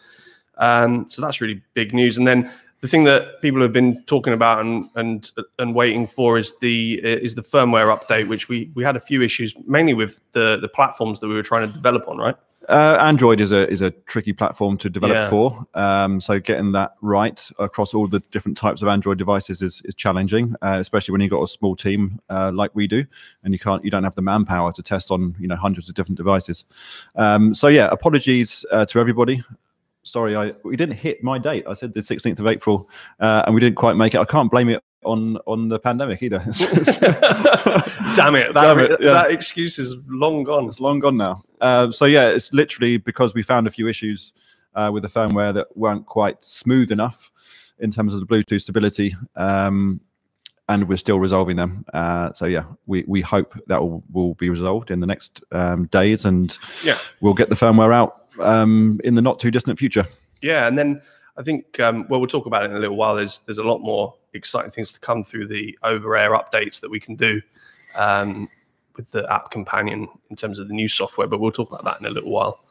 Um, 0.57 1.05
so 1.09 1.21
that's 1.21 1.41
really 1.41 1.61
big 1.73 1.93
news. 1.93 2.17
And 2.17 2.27
then 2.27 2.51
the 2.81 2.87
thing 2.87 3.05
that 3.05 3.41
people 3.41 3.61
have 3.61 3.73
been 3.73 4.03
talking 4.03 4.33
about 4.33 4.59
and 4.63 4.87
and 4.93 5.31
and 5.57 5.73
waiting 5.73 6.05
for 6.05 6.37
is 6.37 6.53
the 6.61 6.99
is 7.03 7.33
the 7.33 7.41
firmware 7.41 7.95
update, 7.97 8.27
which 8.27 8.49
we 8.49 8.69
we 8.75 8.83
had 8.83 8.95
a 8.95 8.99
few 8.99 9.23
issues 9.23 9.55
mainly 9.65 9.95
with 9.95 10.19
the 10.33 10.59
the 10.61 10.67
platforms 10.67 11.19
that 11.21 11.27
we 11.27 11.33
were 11.33 11.41
trying 11.41 11.65
to 11.67 11.73
develop 11.73 12.07
on, 12.07 12.17
right? 12.17 12.35
Uh, 12.67 12.97
Android 12.99 13.39
is 13.39 13.51
a 13.51 13.69
is 13.69 13.81
a 13.81 13.91
tricky 14.07 14.33
platform 14.33 14.77
to 14.77 14.89
develop 14.89 15.15
Yeah. 15.15 15.29
for. 15.29 15.65
Um, 15.73 16.19
so 16.19 16.39
getting 16.39 16.73
that 16.73 16.95
right 17.01 17.49
across 17.59 17.93
all 17.93 18.07
the 18.07 18.19
different 18.31 18.57
types 18.57 18.81
of 18.81 18.89
Android 18.89 19.17
devices 19.17 19.61
is 19.61 19.81
is 19.85 19.95
challenging, 19.95 20.53
uh, 20.61 20.77
especially 20.77 21.13
when 21.13 21.21
you've 21.21 21.31
got 21.31 21.41
a 21.41 21.47
small 21.47 21.75
team 21.75 22.19
uh, 22.29 22.51
like 22.53 22.71
we 22.73 22.85
do, 22.85 23.05
and 23.43 23.53
you 23.53 23.59
can't 23.59 23.83
you 23.85 23.91
don't 23.91 24.03
have 24.03 24.15
the 24.15 24.21
manpower 24.21 24.73
to 24.73 24.83
test 24.83 25.11
on 25.11 25.33
you 25.39 25.47
know 25.47 25.55
hundreds 25.55 25.87
of 25.87 25.95
different 25.95 26.17
devices. 26.17 26.65
Um, 27.15 27.55
so 27.55 27.69
yeah, 27.69 27.87
apologies 27.91 28.65
uh, 28.71 28.85
to 28.87 28.99
everybody. 28.99 29.41
Sorry, 30.03 30.35
I 30.35 30.53
we 30.63 30.75
didn't 30.75 30.95
hit 30.95 31.23
my 31.23 31.37
date. 31.37 31.65
I 31.69 31.73
said 31.73 31.93
the 31.93 32.01
16th 32.01 32.39
of 32.39 32.47
April, 32.47 32.89
uh, 33.19 33.43
and 33.45 33.55
we 33.55 33.61
didn't 33.61 33.77
quite 33.77 33.95
make 33.95 34.13
it. 34.13 34.19
I 34.19 34.25
can't 34.25 34.51
blame 34.51 34.69
it 34.69 34.83
on 35.07 35.37
on 35.45 35.67
the 35.69 35.79
pandemic 35.79 36.21
either. 36.21 36.39
Damn 38.15 38.35
it! 38.35 38.53
That, 38.53 38.61
Damn 38.63 38.79
it, 38.79 38.91
yeah. 39.01 39.13
that 39.13 39.31
excuse 39.31 39.77
is 39.79 39.95
long 40.07 40.43
gone. 40.43 40.65
It's 40.67 40.79
long 40.79 40.99
gone 40.99 41.17
now. 41.17 41.43
Um, 41.61 41.93
so 41.93 42.05
yeah, 42.05 42.29
it's 42.29 42.51
literally 42.53 42.97
because 42.97 43.33
we 43.33 43.43
found 43.43 43.67
a 43.67 43.69
few 43.71 43.87
issues 43.87 44.33
uh, 44.75 44.89
with 44.93 45.03
the 45.03 45.09
firmware 45.09 45.53
that 45.53 45.67
weren't 45.75 46.05
quite 46.05 46.43
smooth 46.43 46.91
enough 46.91 47.31
in 47.79 47.91
terms 47.91 48.13
of 48.13 48.19
the 48.19 48.25
Bluetooth 48.25 48.61
stability, 48.61 49.15
um, 49.35 50.01
and 50.69 50.87
we're 50.89 50.97
still 50.97 51.19
resolving 51.19 51.55
them. 51.57 51.85
Uh, 51.93 52.33
so 52.33 52.45
yeah, 52.45 52.63
we 52.87 53.03
we 53.07 53.21
hope 53.21 53.53
that 53.67 53.81
will, 53.81 54.03
will 54.11 54.33
be 54.35 54.49
resolved 54.49 54.91
in 54.91 54.99
the 54.99 55.07
next 55.07 55.41
um, 55.51 55.85
days, 55.87 56.25
and 56.25 56.57
Yeah. 56.83 56.97
we'll 57.21 57.33
get 57.35 57.49
the 57.49 57.55
firmware 57.55 57.93
out 57.93 58.23
um, 58.39 58.99
in 59.03 59.15
the 59.15 59.21
not 59.21 59.39
too 59.39 59.51
distant 59.51 59.77
future. 59.79 60.07
Yeah, 60.41 60.67
and 60.67 60.77
then 60.77 61.01
I 61.37 61.43
think 61.43 61.79
um, 61.79 62.07
well, 62.09 62.19
we'll 62.19 62.27
talk 62.27 62.45
about 62.45 62.63
it 62.63 62.71
in 62.71 62.77
a 62.77 62.79
little 62.79 62.95
while. 62.95 63.15
There's 63.15 63.41
there's 63.45 63.59
a 63.59 63.63
lot 63.63 63.79
more 63.79 64.15
exciting 64.33 64.71
things 64.71 64.91
to 64.93 64.99
come 64.99 65.23
through 65.23 65.47
the 65.47 65.77
over-air 65.83 66.31
updates 66.31 66.79
that 66.81 66.89
we 66.89 66.99
can 66.99 67.15
do 67.15 67.41
um, 67.95 68.49
with 68.95 69.11
the 69.11 69.31
app 69.31 69.51
companion 69.51 70.07
in 70.29 70.35
terms 70.35 70.59
of 70.59 70.67
the 70.67 70.73
new 70.73 70.87
software. 70.87 71.27
But 71.27 71.39
we'll 71.39 71.51
talk 71.51 71.69
about 71.71 71.83
that 71.85 71.99
in 71.99 72.05
a 72.05 72.09
little 72.09 72.31
while. 72.31 72.63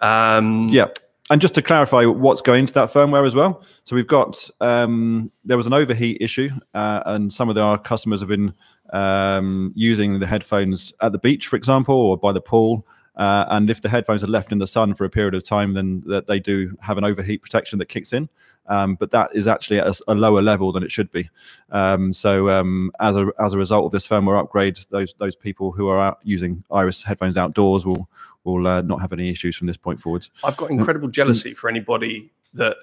Um, 0.00 0.68
Yeah. 0.68 0.86
And 1.30 1.42
just 1.42 1.52
to 1.56 1.62
clarify 1.62 2.06
what's 2.06 2.40
going 2.40 2.60
into 2.60 2.72
that 2.72 2.90
firmware 2.90 3.26
as 3.26 3.34
well. 3.34 3.62
So 3.84 3.94
we've 3.94 4.06
got 4.06 4.48
um, 4.62 5.30
there 5.44 5.58
was 5.58 5.66
an 5.66 5.74
overheat 5.74 6.16
issue, 6.22 6.48
uh, 6.72 7.02
and 7.04 7.30
some 7.30 7.50
of 7.50 7.58
our 7.58 7.76
customers 7.76 8.20
have 8.20 8.30
been 8.30 8.54
um, 8.94 9.72
using 9.76 10.20
the 10.20 10.26
headphones 10.26 10.94
at 11.02 11.12
the 11.12 11.18
beach, 11.18 11.46
for 11.46 11.56
example, 11.56 11.94
or 11.94 12.16
by 12.16 12.32
the 12.32 12.40
pool. 12.40 12.86
Uh, 13.18 13.44
and 13.50 13.68
if 13.68 13.82
the 13.82 13.88
headphones 13.88 14.22
are 14.22 14.28
left 14.28 14.52
in 14.52 14.58
the 14.58 14.66
sun 14.66 14.94
for 14.94 15.04
a 15.04 15.10
period 15.10 15.34
of 15.34 15.42
time, 15.42 15.74
then 15.74 16.02
that 16.06 16.26
they 16.28 16.38
do 16.38 16.76
have 16.80 16.96
an 16.98 17.04
overheat 17.04 17.42
protection 17.42 17.78
that 17.80 17.86
kicks 17.86 18.12
in. 18.12 18.28
Um, 18.66 18.94
but 18.94 19.10
that 19.10 19.30
is 19.34 19.46
actually 19.46 19.80
at 19.80 19.98
a 20.06 20.14
lower 20.14 20.40
level 20.42 20.72
than 20.72 20.82
it 20.82 20.92
should 20.92 21.10
be. 21.10 21.28
Um, 21.70 22.12
so 22.12 22.48
um, 22.50 22.92
as 23.00 23.16
a 23.16 23.28
as 23.40 23.54
a 23.54 23.58
result 23.58 23.86
of 23.86 23.92
this 23.92 24.06
firmware 24.06 24.38
upgrade, 24.38 24.78
those 24.90 25.14
those 25.18 25.34
people 25.34 25.72
who 25.72 25.88
are 25.88 25.98
out 25.98 26.18
using 26.22 26.62
Iris 26.70 27.02
headphones 27.02 27.36
outdoors 27.36 27.84
will 27.84 28.08
will 28.44 28.66
uh, 28.66 28.82
not 28.82 29.00
have 29.00 29.12
any 29.12 29.30
issues 29.30 29.56
from 29.56 29.66
this 29.66 29.76
point 29.76 30.00
forwards. 30.00 30.30
I've 30.44 30.56
got 30.56 30.70
incredible 30.70 31.08
jealousy 31.08 31.54
for 31.54 31.68
anybody 31.68 32.30
that 32.54 32.76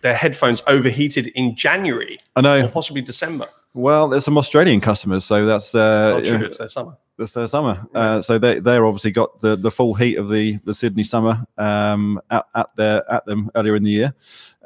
their 0.00 0.14
headphones 0.14 0.62
overheated 0.66 1.28
in 1.28 1.54
January 1.54 2.18
I 2.34 2.40
or 2.40 2.42
know. 2.42 2.68
possibly 2.68 3.02
December. 3.02 3.46
Well, 3.74 4.08
there's 4.08 4.24
some 4.24 4.38
Australian 4.38 4.80
customers, 4.80 5.24
so 5.24 5.44
that's 5.44 5.74
uh, 5.74 6.14
Oh, 6.16 6.22
true, 6.22 6.46
it's 6.46 6.58
their 6.58 6.68
summer. 6.68 6.96
That's 7.18 7.32
their 7.32 7.48
summer. 7.48 7.86
Uh, 7.94 8.20
so 8.20 8.38
they 8.38 8.60
they're 8.60 8.86
obviously 8.86 9.10
got 9.10 9.40
the, 9.40 9.56
the 9.56 9.70
full 9.70 9.94
heat 9.94 10.16
of 10.16 10.28
the 10.28 10.58
the 10.64 10.74
Sydney 10.74 11.04
summer 11.04 11.44
um, 11.58 12.20
at, 12.30 12.46
at 12.54 12.68
their 12.76 13.10
at 13.10 13.24
them 13.26 13.50
earlier 13.54 13.76
in 13.76 13.82
the 13.82 13.90
year. 13.90 14.14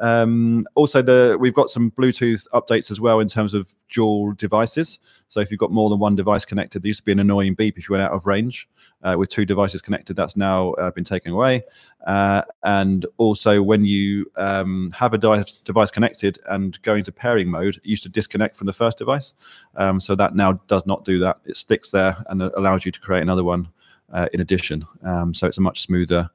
Um, 0.00 0.66
also, 0.74 1.02
the 1.02 1.36
we've 1.38 1.54
got 1.54 1.70
some 1.70 1.90
Bluetooth 1.92 2.46
updates 2.54 2.90
as 2.90 3.00
well 3.00 3.20
in 3.20 3.28
terms 3.28 3.54
of 3.54 3.72
dual 3.90 4.32
devices. 4.32 4.98
So 5.28 5.40
if 5.40 5.50
you've 5.50 5.60
got 5.60 5.70
more 5.70 5.90
than 5.90 5.98
one 5.98 6.16
device 6.16 6.44
connected, 6.44 6.82
there 6.82 6.88
used 6.88 7.00
to 7.00 7.04
be 7.04 7.12
an 7.12 7.20
annoying 7.20 7.54
beep 7.54 7.76
if 7.78 7.88
you 7.88 7.92
went 7.92 8.02
out 8.02 8.12
of 8.12 8.26
range. 8.26 8.68
Uh, 9.02 9.16
with 9.18 9.28
two 9.28 9.44
devices 9.44 9.82
connected, 9.82 10.16
that's 10.16 10.36
now 10.36 10.72
uh, 10.74 10.90
been 10.90 11.04
taken 11.04 11.32
away. 11.32 11.62
Uh, 12.06 12.42
and 12.64 13.06
also, 13.18 13.62
when 13.62 13.84
you 13.84 14.30
um, 14.36 14.90
have 14.92 15.12
a 15.12 15.18
device, 15.18 15.90
connected 15.90 16.38
and 16.48 16.80
go 16.82 16.94
into 16.94 17.12
pairing 17.12 17.50
mode, 17.50 17.76
it 17.76 17.86
used 17.86 18.02
to 18.02 18.08
disconnect 18.08 18.56
from 18.56 18.66
the 18.66 18.72
first 18.72 18.98
device. 18.98 19.34
Um, 19.76 20.00
so 20.00 20.14
that 20.14 20.34
now 20.34 20.52
does 20.66 20.86
not 20.86 21.04
do 21.04 21.18
that. 21.20 21.38
It 21.44 21.56
sticks 21.56 21.90
there 21.90 22.16
and 22.28 22.42
allows 22.42 22.84
you 22.84 22.92
to 22.92 23.00
create 23.00 23.22
another 23.22 23.44
one 23.44 23.68
uh, 24.12 24.26
in 24.32 24.40
addition. 24.40 24.84
Um, 25.02 25.34
so 25.34 25.46
it's 25.46 25.58
a 25.58 25.60
much 25.60 25.82
smoother 25.82 26.28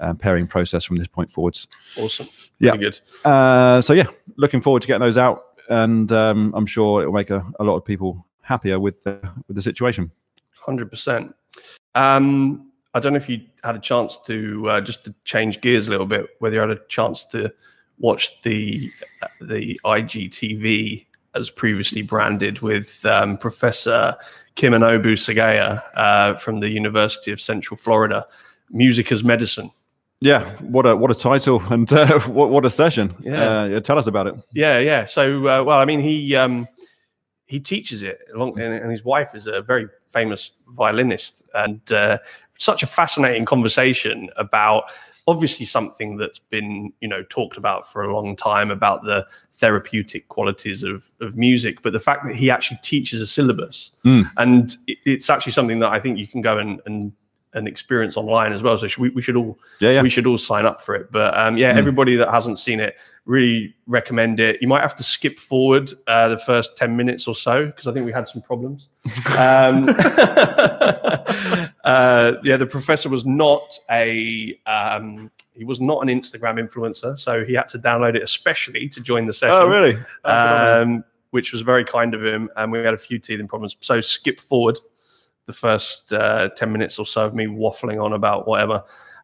uh, 0.00 0.14
pairing 0.14 0.46
process 0.46 0.84
from 0.84 0.96
this 0.96 1.08
point 1.08 1.30
forwards. 1.30 1.66
Awesome. 1.98 2.28
Yeah. 2.58 2.70
Pretty 2.72 2.84
good. 2.84 3.00
Uh, 3.24 3.80
so 3.80 3.92
yeah, 3.92 4.06
looking 4.36 4.60
forward 4.60 4.82
to 4.82 4.88
getting 4.88 5.00
those 5.00 5.18
out, 5.18 5.58
and 5.68 6.10
um, 6.12 6.52
I'm 6.54 6.66
sure 6.66 7.02
it 7.02 7.06
will 7.06 7.14
make 7.14 7.30
a, 7.30 7.44
a 7.60 7.64
lot 7.64 7.76
of 7.76 7.84
people 7.84 8.24
happier 8.42 8.78
with 8.78 9.02
the, 9.04 9.20
with 9.48 9.56
the 9.56 9.62
situation. 9.62 10.10
Hundred 10.60 10.90
percent. 10.90 11.34
Um, 11.94 12.70
I 12.94 13.00
don't 13.00 13.12
know 13.14 13.18
if 13.18 13.28
you 13.28 13.40
had 13.64 13.74
a 13.74 13.80
chance 13.80 14.18
to 14.26 14.68
uh, 14.68 14.80
just 14.80 15.04
to 15.04 15.14
change 15.24 15.60
gears 15.60 15.88
a 15.88 15.90
little 15.90 16.06
bit. 16.06 16.26
Whether 16.38 16.56
you 16.56 16.60
had 16.60 16.70
a 16.70 16.80
chance 16.88 17.24
to 17.26 17.52
watch 17.98 18.40
the 18.42 18.92
the 19.40 19.80
IGTV 19.84 21.06
as 21.34 21.50
previously 21.50 22.02
branded 22.02 22.60
with 22.60 23.04
um, 23.06 23.38
Professor 23.38 24.14
Kiminobu 24.56 25.14
Sugaya 25.14 25.82
uh, 25.94 26.34
from 26.36 26.60
the 26.60 26.68
University 26.68 27.32
of 27.32 27.40
Central 27.40 27.76
Florida, 27.76 28.26
Music 28.70 29.10
as 29.12 29.24
Medicine. 29.24 29.70
Yeah, 30.20 30.54
what 30.60 30.86
a 30.86 30.94
what 30.94 31.10
a 31.10 31.16
title 31.16 31.60
and 31.70 31.92
uh, 31.92 32.20
what 32.28 32.50
what 32.50 32.64
a 32.64 32.70
session. 32.70 33.14
Yeah. 33.20 33.62
Uh, 33.62 33.64
yeah, 33.66 33.80
tell 33.80 33.98
us 33.98 34.06
about 34.06 34.28
it. 34.28 34.34
Yeah, 34.52 34.78
yeah. 34.78 35.04
So, 35.04 35.48
uh, 35.48 35.64
well, 35.64 35.78
I 35.80 35.84
mean, 35.84 36.00
he 36.00 36.36
um, 36.36 36.68
he 37.46 37.58
teaches 37.58 38.02
it, 38.04 38.20
along, 38.32 38.60
and, 38.60 38.72
and 38.72 38.90
his 38.90 39.04
wife 39.04 39.34
is 39.34 39.48
a 39.48 39.62
very 39.62 39.88
famous 40.10 40.52
violinist, 40.68 41.42
and 41.54 41.80
uh, 41.90 42.18
such 42.58 42.84
a 42.84 42.86
fascinating 42.86 43.44
conversation 43.44 44.30
about 44.36 44.84
obviously 45.26 45.64
something 45.66 46.16
that's 46.16 46.38
been 46.38 46.92
you 47.00 47.08
know 47.08 47.22
talked 47.30 47.56
about 47.56 47.86
for 47.90 48.02
a 48.02 48.12
long 48.12 48.34
time 48.36 48.70
about 48.70 49.04
the 49.04 49.26
therapeutic 49.54 50.28
qualities 50.28 50.82
of 50.82 51.10
of 51.20 51.36
music, 51.36 51.82
but 51.82 51.92
the 51.92 52.00
fact 52.00 52.24
that 52.24 52.34
he 52.34 52.50
actually 52.50 52.78
teaches 52.82 53.20
a 53.20 53.26
syllabus, 53.26 53.92
Mm. 54.04 54.30
and 54.36 54.76
it, 54.86 54.98
it's 55.04 55.30
actually 55.30 55.52
something 55.52 55.78
that 55.78 55.90
I 55.90 56.00
think 56.00 56.18
you 56.18 56.26
can 56.26 56.42
go 56.42 56.58
and 56.58 56.80
and 56.86 57.12
and 57.54 57.68
experience 57.68 58.16
online 58.16 58.52
as 58.52 58.62
well. 58.62 58.78
So 58.78 58.86
should 58.88 59.00
we, 59.00 59.10
we 59.10 59.22
should 59.22 59.36
all 59.36 59.58
Yeah, 59.80 59.90
yeah. 59.90 60.02
we 60.02 60.08
should 60.08 60.26
all 60.26 60.38
sign 60.38 60.64
up 60.66 60.82
for 60.82 60.94
it. 60.94 61.10
But 61.10 61.36
um, 61.38 61.56
yeah, 61.56 61.72
Mm. 61.74 61.78
everybody 61.78 62.16
that 62.16 62.30
hasn't 62.30 62.58
seen 62.58 62.80
it, 62.80 62.96
really 63.24 63.74
recommend 63.86 64.40
it. 64.40 64.60
You 64.60 64.68
might 64.68 64.80
have 64.80 64.94
to 64.96 65.02
skip 65.02 65.38
forward 65.38 65.92
uh, 66.06 66.28
the 66.28 66.38
first 66.38 66.76
10 66.76 66.96
minutes 66.96 67.28
or 67.28 67.34
so 67.34 67.66
because 67.66 67.86
I 67.86 67.92
think 67.92 68.04
we 68.06 68.12
had 68.12 68.26
some 68.26 68.42
problems. 68.42 68.88
Um, 69.38 69.88
uh, 71.84 72.32
yeah, 72.42 72.56
the 72.56 72.66
professor 72.68 73.08
was 73.08 73.24
not 73.24 73.78
a. 73.90 74.58
Um, 74.66 75.30
he 75.54 75.64
was 75.64 75.80
not 75.80 76.00
an 76.02 76.08
Instagram 76.08 76.58
influencer, 76.58 77.18
so 77.18 77.44
he 77.44 77.52
had 77.54 77.68
to 77.68 77.78
download 77.78 78.16
it 78.16 78.22
especially 78.22 78.88
to 78.88 79.00
join 79.00 79.26
the 79.26 79.34
session 79.34 79.54
oh, 79.54 79.68
really? 79.68 79.94
Oh, 79.94 80.02
good 80.24 80.30
on 80.32 80.82
him. 80.82 80.94
um, 80.96 81.04
which 81.30 81.52
was 81.52 81.60
very 81.62 81.84
kind 81.84 82.14
of 82.14 82.24
him. 82.24 82.48
And 82.56 82.72
we 82.72 82.78
had 82.78 82.94
a 82.94 82.98
few 82.98 83.18
teething 83.18 83.48
problems. 83.48 83.76
So 83.80 84.00
skip 84.00 84.40
forward 84.40 84.78
the 85.46 85.52
first 85.52 86.12
uh, 86.12 86.48
10 86.56 86.70
minutes 86.72 86.98
or 86.98 87.06
so 87.06 87.24
of 87.24 87.34
me 87.34 87.46
waffling 87.46 88.02
on 88.02 88.12
about 88.12 88.46
whatever. 88.46 88.82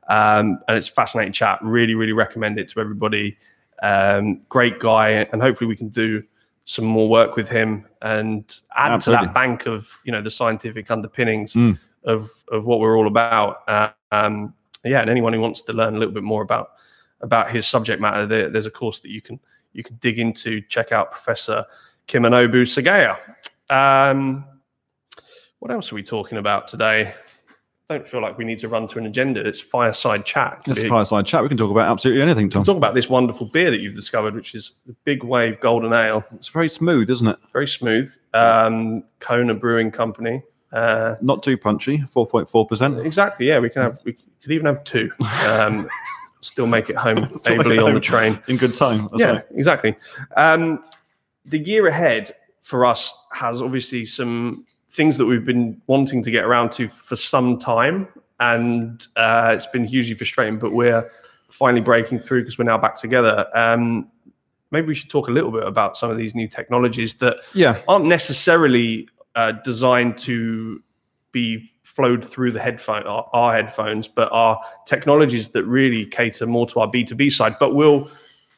Um, 0.09 0.59
and 0.67 0.77
it's 0.77 0.89
a 0.89 0.93
fascinating 0.93 1.33
chat. 1.33 1.59
Really, 1.63 1.95
really 1.95 2.13
recommend 2.13 2.59
it 2.59 2.69
to 2.69 2.81
everybody. 2.81 3.37
Um, 3.83 4.41
great 4.49 4.81
guy. 4.81 5.11
And 5.33 5.41
hopefully 5.41 5.69
we 5.69 5.77
can 5.77 5.89
do 5.91 6.23
some 6.65 6.85
more 6.85 7.09
work 7.09 7.37
with 7.37 7.49
him 7.49 7.87
and 8.03 8.43
add 8.75 8.93
Absolutely. 8.93 9.23
to 9.23 9.27
that 9.29 9.35
bank 9.35 9.67
of, 9.67 9.91
you 10.05 10.13
know, 10.13 10.21
the 10.21 10.31
scientific 10.31 10.91
underpinnings 10.91 11.55
Mm. 11.55 11.79
of, 12.05 12.31
of 12.51 12.65
what 12.65 12.81
we're 12.81 12.97
all 12.97 13.07
about. 13.07 13.63
Uh, 13.69 13.91
um, 14.13 14.55
yeah. 14.85 15.01
And 15.01 15.11
anyone 15.11 15.33
who 15.33 15.41
wants 15.41 15.63
to 15.63 15.73
learn 15.73 15.95
a 15.95 15.99
little 15.99 16.15
bit 16.15 16.23
more 16.23 16.43
about, 16.43 16.71
about 17.21 17.51
his 17.51 17.67
subject 17.67 18.01
matter, 18.01 18.27
there, 18.27 18.51
there's 18.51 18.67
a 18.67 18.71
course 18.71 19.01
that 19.01 19.11
you 19.11 19.21
can, 19.21 19.39
you 19.73 19.83
can 19.83 19.97
dig 19.97 20.19
into, 20.19 20.61
check 20.63 20.93
out 20.93 21.11
Professor 21.11 21.65
Kiminobu 22.07 22.63
Sugaya. 22.65 23.17
What 25.61 25.73
else 25.73 25.91
are 25.91 25.97
we 25.97 26.03
talking 26.03 26.39
about 26.39 26.69
today? 26.69 27.15
Don't 27.89 28.07
feel 28.07 28.21
like 28.21 28.37
we 28.37 28.45
need 28.45 28.59
to 28.59 28.69
run 28.69 28.87
to 28.89 28.99
an 28.99 29.07
agenda. 29.07 29.45
It's 29.47 29.61
fireside 29.61 30.25
chat. 30.25 30.63
It's 30.67 30.81
a 30.81 30.89
fireside 30.89 31.27
chat. 31.27 31.43
We 31.43 31.49
can 31.49 31.57
talk 31.57 31.71
about 31.71 31.91
absolutely 31.91 32.23
anything, 32.23 32.51
Tom. 32.51 32.63
Talk 32.63 32.77
about 32.77 32.95
this 32.95 33.09
wonderful 33.09 33.47
beer 33.47 33.71
that 33.71 33.81
you've 33.81 33.95
discovered, 33.95 34.35
which 34.35 34.55
is 34.55 34.75
the 34.87 34.95
Big 35.05 35.25
Wave 35.25 35.59
Golden 35.61 35.93
Ale. 35.93 36.23
It's 36.35 36.49
very 36.49 36.69
smooth, 36.69 37.11
isn't 37.11 37.27
it? 37.27 37.39
Very 37.53 37.67
smooth. 37.67 38.15
Um, 38.35 39.05
Kona 39.21 39.55
Brewing 39.55 39.91
Company. 39.91 40.43
Uh, 40.73 41.17
Not 41.23 41.43
too 41.43 41.57
punchy. 41.57 41.99
Four 42.03 42.27
point 42.27 42.49
four 42.49 42.67
percent. 42.67 42.99
exactly. 43.01 43.49
Yeah, 43.49 43.59
we 43.59 43.71
can 43.71 43.83
have. 43.83 43.99
We 44.05 44.13
could 44.13 44.53
even 44.53 44.67
have 44.67 44.85
two. 44.85 45.11
Um, 45.45 45.89
still 46.41 46.67
make 46.67 46.91
it 46.91 46.97
home 46.97 47.19
ably 47.47 47.79
on 47.79 47.95
the 47.95 48.01
train. 48.01 48.41
In 48.49 48.59
good 48.59 48.77
time. 48.77 49.09
That's 49.11 49.21
yeah, 49.21 49.33
right. 49.33 49.45
exactly. 49.55 49.97
Um, 50.37 50.85
the 51.47 51.59
year 51.59 51.87
ahead 51.87 52.33
for 52.61 52.85
us 52.85 53.15
has 53.33 53.63
obviously 53.63 54.05
some 54.05 54.67
things 54.91 55.17
that 55.19 55.27
we've 55.27 55.45
been 55.45 55.81
wanting 55.87 56.23
to 56.23 56.31
get 56.31 56.45
around 56.45 56.73
to 56.73 56.89
for 56.89 57.17
some 57.17 57.59
time, 57.59 58.09
and 58.41 59.07
uh, 59.17 59.53
it's 59.55 59.67
been 59.67 59.85
hugely 59.85 60.15
frustrating. 60.15 60.59
But 60.59 60.73
we're 60.73 61.11
finally 61.51 61.81
breaking 61.81 62.19
through 62.21 62.43
because 62.43 62.59
we're 62.59 62.65
now 62.65 62.79
back 62.79 62.97
together. 62.97 63.47
Um, 63.55 64.11
maybe 64.71 64.87
we 64.89 64.95
should 64.95 65.11
talk 65.11 65.29
a 65.29 65.31
little 65.31 65.51
bit 65.51 65.63
about 65.65 65.97
some 65.97 66.11
of 66.11 66.17
these 66.19 66.35
new 66.35 66.47
technologies 66.49 67.15
that 67.17 67.39
Yeah. 67.55 67.81
aren't 67.89 68.05
necessarily 68.05 69.09
uh, 69.35 69.53
designed 69.65 70.19
to 70.19 70.81
be 71.33 71.71
flowed 71.83 72.25
through 72.25 72.53
the 72.53 72.61
headphone 72.61 73.03
our, 73.05 73.29
our 73.33 73.55
headphones, 73.55 74.07
but 74.09 74.29
are 74.31 74.61
technologies 74.87 75.49
that 75.49 75.65
really 75.65 76.05
cater 76.07 76.47
more 76.47 76.67
to 76.67 76.81
our 76.81 76.87
B 76.89 77.03
two 77.03 77.15
B 77.15 77.31
side, 77.31 77.57
but 77.59 77.75
will 77.75 78.11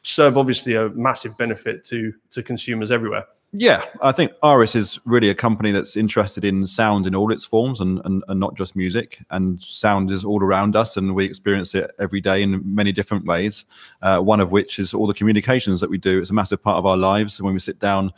serve 0.03 0.37
obviously 0.37 0.75
a 0.75 0.89
massive 0.89 1.37
benefit 1.37 1.83
to 1.85 2.13
to 2.31 2.43
consumers 2.43 2.91
everywhere. 2.91 3.25
Yeah, 3.53 3.83
I 4.01 4.13
think 4.13 4.31
Iris 4.43 4.75
is 4.75 4.97
really 5.03 5.29
a 5.29 5.35
company 5.35 5.71
that's 5.71 5.97
interested 5.97 6.45
in 6.45 6.65
sound 6.65 7.05
in 7.05 7.13
all 7.13 7.33
its 7.33 7.43
forms 7.43 7.81
and, 7.81 7.99
and, 8.05 8.23
and 8.29 8.39
not 8.39 8.55
just 8.55 8.77
music. 8.77 9.21
And 9.29 9.61
sound 9.61 10.09
is 10.09 10.23
all 10.23 10.41
around 10.41 10.77
us, 10.77 10.95
and 10.95 11.13
we 11.13 11.25
experience 11.25 11.75
it 11.75 11.91
every 11.99 12.21
day 12.21 12.43
in 12.43 12.61
many 12.63 12.93
different 12.93 13.25
ways. 13.25 13.65
Uh, 14.01 14.19
one 14.19 14.39
of 14.39 14.51
which 14.51 14.79
is 14.79 14.93
all 14.93 15.05
the 15.05 15.13
communications 15.13 15.81
that 15.81 15.89
we 15.89 15.97
do. 15.97 16.19
It's 16.19 16.29
a 16.29 16.33
massive 16.33 16.63
part 16.63 16.77
of 16.77 16.85
our 16.85 16.95
lives. 16.95 17.39
And 17.39 17.45
when 17.45 17.53
we 17.53 17.59
sit 17.59 17.77
down, 17.79 18.13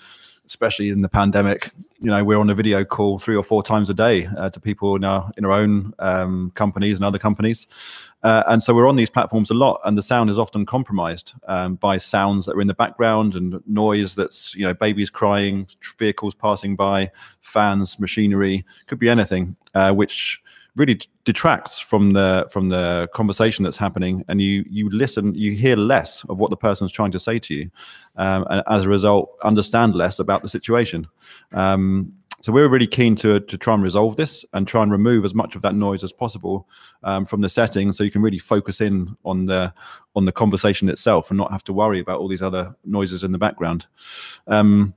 especially 0.46 0.90
in 0.90 1.02
the 1.02 1.10
pandemic, 1.10 1.72
you 2.00 2.10
know, 2.10 2.24
we're 2.24 2.40
on 2.40 2.50
a 2.50 2.56
video 2.56 2.84
call 2.84 3.18
three 3.18 3.36
or 3.36 3.44
four 3.44 3.64
times 3.64 3.90
a 3.90 3.94
day 3.94 4.28
uh, 4.38 4.50
to 4.50 4.60
people 4.60 4.96
in 4.96 5.04
our 5.04 5.32
in 5.38 5.46
our 5.46 5.54
own 5.54 5.94
um, 6.00 6.52
companies 6.56 6.98
and 6.98 7.06
other 7.06 7.18
companies. 7.18 7.68
Uh, 8.24 8.44
and 8.48 8.62
so 8.62 8.74
we're 8.74 8.88
on 8.88 8.96
these 8.96 9.10
platforms 9.10 9.50
a 9.50 9.54
lot, 9.54 9.82
and 9.86 9.98
the 9.98 10.02
sound 10.02 10.30
is 10.30 10.38
often 10.38 10.66
compromised 10.66 11.34
um, 11.48 11.76
by 11.76 11.98
sounds 11.98 12.46
that 12.46 12.56
are 12.56 12.62
in 12.62 12.68
the 12.68 12.74
background 12.74 13.36
and 13.36 13.62
noise 13.68 14.16
that's, 14.16 14.56
you 14.56 14.64
know, 14.64 14.74
babies 14.74 15.10
crying, 15.10 15.68
vehicles 15.98 16.34
passing 16.34 16.76
by, 16.76 17.12
fans, 17.42 18.00
machinery, 18.00 18.66
could 18.88 19.00
be 19.00 19.10
anything, 19.10 19.56
uh, 19.76 19.92
which 19.92 20.42
really 20.76 21.00
detracts 21.24 21.80
from 21.80 22.14
the 22.14 22.48
from 22.52 22.70
the 22.70 23.08
conversation 23.14 23.64
that's 23.64 23.78
happening, 23.78 24.24
and 24.28 24.42
you 24.42 24.66
you 24.70 24.90
listen, 24.90 25.34
you 25.36 25.52
hear 25.52 25.76
less 25.76 26.24
of 26.30 26.40
what 26.40 26.50
the 26.50 26.58
person's 26.58 26.92
trying 26.92 27.12
to 27.12 27.20
say 27.20 27.40
to 27.40 27.54
you, 27.54 27.72
um, 28.16 28.46
and 28.50 28.64
as 28.70 28.84
a 28.86 28.90
result, 28.90 29.30
understand 29.44 29.96
less 29.96 30.20
about 30.20 30.42
the 30.42 30.50
situation. 30.50 31.08
Um, 31.54 32.14
so 32.42 32.52
we're 32.52 32.68
really 32.68 32.88
keen 32.88 33.16
to 33.18 33.40
to 33.40 33.58
try 33.58 33.74
and 33.74 33.84
resolve 33.84 34.18
this 34.18 34.44
and 34.54 34.68
try 34.68 34.84
and 34.84 34.92
remove 34.92 35.24
as 35.26 35.34
much 35.34 35.56
of 35.56 35.62
that 35.62 35.76
noise 35.76 36.04
as 36.04 36.12
possible 36.12 36.68
um, 37.04 37.24
from 37.26 37.42
the 37.42 37.50
setting, 37.50 37.94
so 37.94 38.04
you 38.04 38.12
can 38.12 38.22
really 38.22 38.40
focus 38.40 38.82
in 38.82 39.16
on 39.24 39.46
the 39.46 39.74
on 40.16 40.26
the 40.26 40.32
conversation 40.32 40.90
itself 40.90 41.30
and 41.30 41.38
not 41.38 41.52
have 41.52 41.64
to 41.64 41.74
worry 41.74 42.00
about 42.00 42.20
all 42.20 42.28
these 42.28 42.42
other 42.42 42.76
noises 42.84 43.24
in 43.24 43.32
the 43.32 43.38
background. 43.38 43.86
Um, 44.48 44.94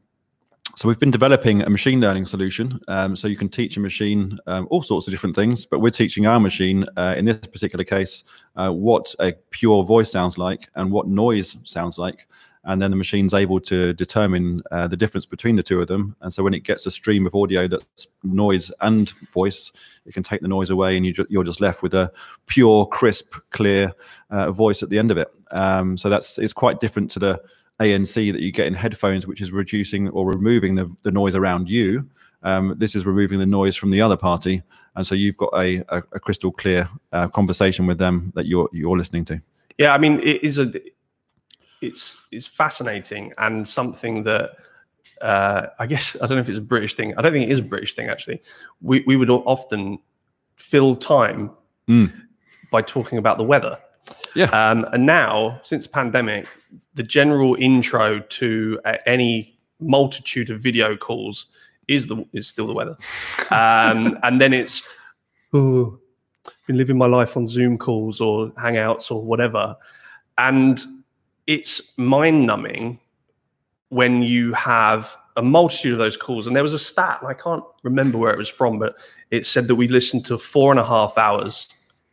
so 0.77 0.89
we've 0.89 0.99
been 0.99 1.11
developing 1.11 1.63
a 1.63 1.71
machine 1.71 2.03
learning 2.03 2.27
solution. 2.27 2.79
Um, 2.87 3.17
so 3.17 3.29
you 3.29 3.37
can 3.37 3.49
teach 3.49 3.79
a 3.79 3.81
machine 3.81 4.39
um, 4.47 4.69
all 4.71 4.83
sorts 4.83 5.07
of 5.07 5.11
different 5.11 5.35
things, 5.35 5.65
but 5.65 5.81
we're 5.81 5.89
teaching 5.89 6.27
our 6.27 6.39
machine 6.39 6.85
uh, 6.99 7.15
in 7.17 7.25
this 7.25 7.39
particular 7.39 7.83
case 7.83 8.25
uh, 8.57 8.71
what 8.71 9.15
a 9.21 9.33
pure 9.51 9.85
voice 9.85 10.13
sounds 10.13 10.37
like 10.37 10.69
and 10.75 10.93
what 10.93 11.09
noise 11.09 11.57
sounds 11.65 11.97
like. 11.97 12.29
And 12.65 12.83
then 12.83 12.91
the 12.91 12.97
machine's 12.97 13.33
able 13.33 13.59
to 13.61 13.95
determine 13.95 14.61
uh, 14.71 14.87
the 14.87 14.99
difference 14.99 15.25
between 15.25 15.57
the 15.57 15.63
two 15.63 15.81
of 15.81 15.89
them. 15.89 16.15
And 16.21 16.31
so 16.31 16.43
when 16.43 16.53
it 16.53 16.65
gets 16.65 16.85
a 16.85 16.91
stream 16.91 17.25
of 17.27 17.35
audio 17.35 17.67
that's 17.67 18.09
noise 18.23 18.71
and 18.83 19.09
voice, 19.33 19.73
it 20.05 20.13
can 20.13 20.25
take 20.25 20.43
the 20.43 20.49
noise 20.49 20.69
away, 20.69 20.97
and 20.97 21.07
you 21.07 21.13
ju- 21.13 21.27
you're 21.31 21.45
just 21.45 21.61
left 21.61 21.83
with 21.83 21.95
a 21.95 22.13
pure, 22.47 22.85
crisp, 22.85 23.37
clear 23.51 23.93
uh, 24.31 24.51
voice 24.51 24.83
at 24.83 24.91
the 24.91 24.99
end 24.99 25.13
of 25.13 25.17
it. 25.17 25.29
Um, 25.53 25.97
so 25.97 26.09
that's 26.11 26.39
it's 26.39 26.53
quite 26.53 26.81
different 26.81 27.09
to 27.13 27.21
the 27.21 27.41
ANC 27.81 28.33
that 28.33 28.41
you 28.41 28.53
get 28.53 28.67
in 28.67 28.75
headphones, 28.75 29.27
which 29.27 29.41
is 29.41 29.53
reducing 29.53 30.09
or 30.11 30.27
removing 30.27 30.75
the, 30.75 30.91
the 31.03 31.11
noise 31.11 31.35
around 31.35 31.69
you. 31.69 32.09
Um, 32.43 32.75
this 32.79 32.95
is 32.95 33.05
removing 33.05 33.39
the 33.39 33.47
noise 33.47 33.75
from 33.77 33.91
the 33.91 34.01
other 34.01 34.17
party, 34.17 34.63
and 34.95 35.07
so 35.07 35.15
you've 35.15 35.37
got 35.37 35.51
a, 35.55 35.79
a, 35.89 35.99
a 36.13 36.21
crystal 36.21 36.53
clear 36.53 36.89
uh, 37.13 37.29
conversation 37.29 37.87
with 37.87 37.99
them 37.99 38.33
that 38.35 38.47
you're 38.47 38.69
you're 38.73 38.97
listening 38.97 39.25
to. 39.27 39.41
Yeah, 39.79 39.93
I 39.95 39.99
mean, 39.99 40.21
it 40.21 40.43
is 40.45 40.59
a 40.59 40.73
it's 41.83 42.21
it's 42.33 42.47
fascinating 42.47 43.33
and 43.39 43.67
something 43.67 44.23
that 44.23 44.51
uh, 45.21 45.67
I 45.79 45.87
guess 45.87 46.17
I 46.17 46.27
don't 46.27 46.37
know 46.37 46.41
if 46.43 46.49
it's 46.49 46.59
a 46.59 46.63
British 46.63 46.95
thing. 46.95 47.17
I 47.19 47.23
don't 47.23 47.33
think 47.33 47.49
it 47.49 47.53
is 47.53 47.59
a 47.59 47.63
British 47.63 47.95
thing 47.95 48.09
actually. 48.09 48.43
We 48.81 49.03
we 49.07 49.17
would 49.17 49.31
often 49.31 49.99
fill 50.57 50.97
time 50.97 51.51
Mm. 51.89 52.13
by 52.73 52.83
talking 52.83 53.17
about 53.17 53.39
the 53.39 53.45
weather. 53.45 53.79
Yeah. 54.35 54.47
Um, 54.47 54.87
and 54.93 55.07
now, 55.07 55.61
since 55.63 55.85
the 55.85 55.89
pandemic, 55.89 56.47
the 56.95 57.03
general 57.03 57.57
intro 57.59 58.21
to 58.21 58.81
uh, 58.85 58.97
any 59.07 59.59
multitude 59.81 60.51
of 60.51 60.61
video 60.61 60.97
calls 60.97 61.47
is 61.89 62.07
the 62.07 62.25
is 62.33 62.47
still 62.47 62.67
the 62.67 62.75
weather, 62.75 62.97
um, 63.51 64.19
and 64.23 64.41
then 64.41 64.53
it's 64.53 64.83
oh, 65.55 65.99
been 66.67 66.77
living 66.77 66.99
my 66.99 67.07
life 67.07 67.37
on 67.37 67.47
Zoom 67.47 67.79
calls 67.79 68.21
or 68.21 68.51
Hangouts 68.53 69.11
or 69.11 69.23
whatever, 69.23 69.77
and 70.39 70.85
it's 71.47 71.81
mind 71.97 72.47
numbing 72.47 73.01
when 73.89 74.23
you 74.23 74.53
have 74.53 75.17
a 75.37 75.43
multitude 75.43 75.93
of 75.93 75.99
those 75.99 76.17
calls. 76.17 76.47
And 76.47 76.57
there 76.57 76.63
was 76.63 76.73
a 76.73 76.79
stat, 76.79 77.19
and 77.21 77.31
I 77.31 77.35
can't 77.35 77.65
remember 77.85 78.19
where 78.19 78.33
it 78.33 78.39
was 78.39 78.49
from, 78.49 78.79
but 78.79 78.97
it 79.31 79.47
said 79.47 79.69
that 79.69 79.77
we 79.77 79.89
listened 79.89 80.25
to 80.27 80.39
four 80.39 80.73
and 80.73 80.81
a 80.81 80.85
half 80.85 81.17
hours 81.17 81.69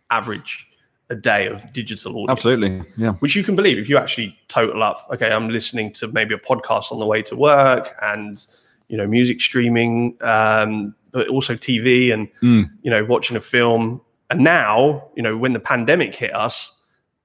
average 0.09 0.67
a 1.13 1.19
day 1.31 1.43
of 1.53 1.57
digital 1.73 2.11
audio 2.21 2.31
Absolutely, 2.31 2.71
yeah, 2.97 3.13
which 3.23 3.35
you 3.37 3.43
can 3.43 3.55
believe 3.55 3.77
if 3.77 3.87
you 3.89 3.97
actually 4.03 4.29
total 4.47 4.81
up 4.89 4.97
okay 5.13 5.29
i'm 5.35 5.47
listening 5.57 5.87
to 5.99 6.07
maybe 6.17 6.33
a 6.33 6.37
podcast 6.51 6.91
on 6.93 6.97
the 6.99 7.05
way 7.13 7.21
to 7.29 7.35
work 7.35 7.85
and 8.01 8.45
you 8.89 8.97
know 8.97 9.07
music 9.17 9.37
streaming 9.41 10.17
um, 10.21 10.93
but 11.11 11.27
also 11.35 11.53
tv 11.55 12.13
and 12.13 12.27
Mm. 12.41 12.69
you 12.83 12.91
know 12.93 13.03
watching 13.05 13.37
a 13.37 13.41
film 13.41 14.01
and 14.29 14.39
now 14.41 15.09
you 15.17 15.23
know 15.25 15.35
when 15.37 15.53
the 15.53 15.59
pandemic 15.73 16.13
hit 16.23 16.33
us 16.35 16.71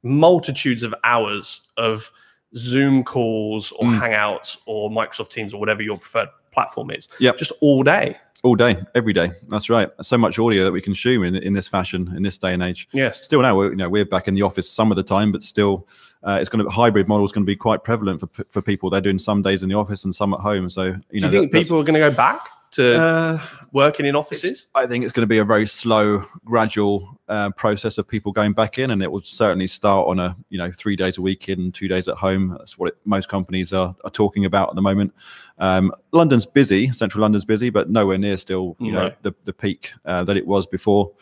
multitudes 0.03 0.83
of 0.83 0.95
hours 1.05 1.63
of 1.77 2.11
Zoom 2.57 3.05
calls 3.05 3.73
or 3.73 3.85
Mm. 3.87 4.01
Hangouts 4.01 4.57
or 4.67 4.91
Microsoft 4.91 5.29
Teams 5.31 5.53
or 5.53 5.61
whatever 5.61 5.83
your 5.83 5.99
preferred 5.99 6.29
platform 6.53 6.91
is. 6.91 7.09
Yep. 7.21 7.37
Just 7.37 7.53
all 7.61 7.83
day. 7.83 8.17
All 8.45 8.55
day, 8.55 8.77
every 8.95 9.13
day. 9.13 9.31
That's 9.49 9.69
right. 9.69 9.91
So 10.01 10.17
much 10.17 10.39
audio 10.39 10.65
that 10.65 10.73
we 10.73 10.81
consume 10.81 11.25
in 11.25 11.37
in 11.37 11.53
this 11.55 11.69
fashion 11.69 12.13
in 12.17 12.23
this 12.23 12.39
day 12.39 12.53
and 12.55 12.63
age. 12.63 12.89
Yes. 12.93 13.23
Still 13.25 13.43
now, 13.43 13.57
we're, 13.57 13.71
you 13.71 13.77
know, 13.77 13.89
we're 13.89 14.05
back 14.05 14.29
in 14.29 14.35
the 14.35 14.43
office 14.43 14.71
some 14.71 14.91
of 14.93 14.97
the 14.97 15.03
time, 15.03 15.33
but 15.33 15.43
still, 15.43 15.87
uh, 16.23 16.39
it's 16.41 16.49
going 16.49 16.65
to 16.65 16.71
hybrid 16.71 17.09
model 17.09 17.25
is 17.27 17.33
going 17.33 17.45
to 17.45 17.51
be 17.51 17.57
quite 17.57 17.83
prevalent 17.85 18.21
for 18.21 18.29
for 18.49 18.63
people. 18.63 18.91
They're 18.91 19.01
doing 19.01 19.19
some 19.19 19.43
days 19.43 19.63
in 19.63 19.69
the 19.69 19.75
office 19.75 20.05
and 20.05 20.15
some 20.15 20.33
at 20.35 20.41
home. 20.41 20.71
So 20.71 20.85
you 20.85 20.93
Do 20.93 20.99
know, 21.21 21.27
you 21.27 21.31
think 21.31 21.53
that- 21.53 21.63
people 21.63 21.79
are 21.81 21.85
going 21.85 21.95
to 21.95 22.01
go 22.01 22.11
back 22.11 22.41
to 22.73 23.01
Uh, 23.01 23.41
working 23.73 24.07
in 24.07 24.17
offices? 24.17 24.67
I 24.75 24.87
think 24.87 25.05
it's 25.05 25.13
going 25.13 25.23
to 25.23 25.29
be 25.29 25.39
a 25.39 25.45
very 25.45 25.67
slow, 25.67 26.25
gradual 26.45 27.19
uh, 27.29 27.51
process 27.51 27.99
of 27.99 28.09
people 28.09 28.33
going 28.33 28.53
back 28.53 28.79
in, 28.79 28.91
and 28.91 29.03
it 29.03 29.11
will 29.11 29.23
certainly 29.23 29.67
start 29.67 30.07
on 30.09 30.19
a 30.19 30.37
you 30.49 30.59
know 30.59 30.71
three 30.73 30.97
days 30.97 31.19
a 31.19 31.23
week 31.23 31.49
in, 31.49 31.73
two 31.73 31.89
days 31.89 32.09
at 32.09 32.17
home. 32.17 32.57
That's 32.59 32.79
what 32.79 32.89
it, 32.89 32.99
most 33.05 33.29
companies 33.29 33.73
are, 33.73 33.95
are 34.05 34.11
talking 34.11 34.45
about 34.45 34.71
at 34.71 34.75
the 34.75 34.83
moment. 34.83 35.13
Um, 35.59 35.93
London's 36.13 36.47
busy, 36.47 36.93
central 36.93 37.23
London's 37.23 37.45
busy, 37.45 37.71
but 37.71 37.91
nowhere 37.91 38.19
near 38.19 38.37
still 38.37 38.77
you 38.79 38.93
know 38.93 39.13
the 39.23 39.35
the 39.45 39.53
peak 39.53 39.93
uh, 40.05 40.25
that 40.25 40.37
it 40.37 40.47
was 40.47 40.67
before. 40.67 41.13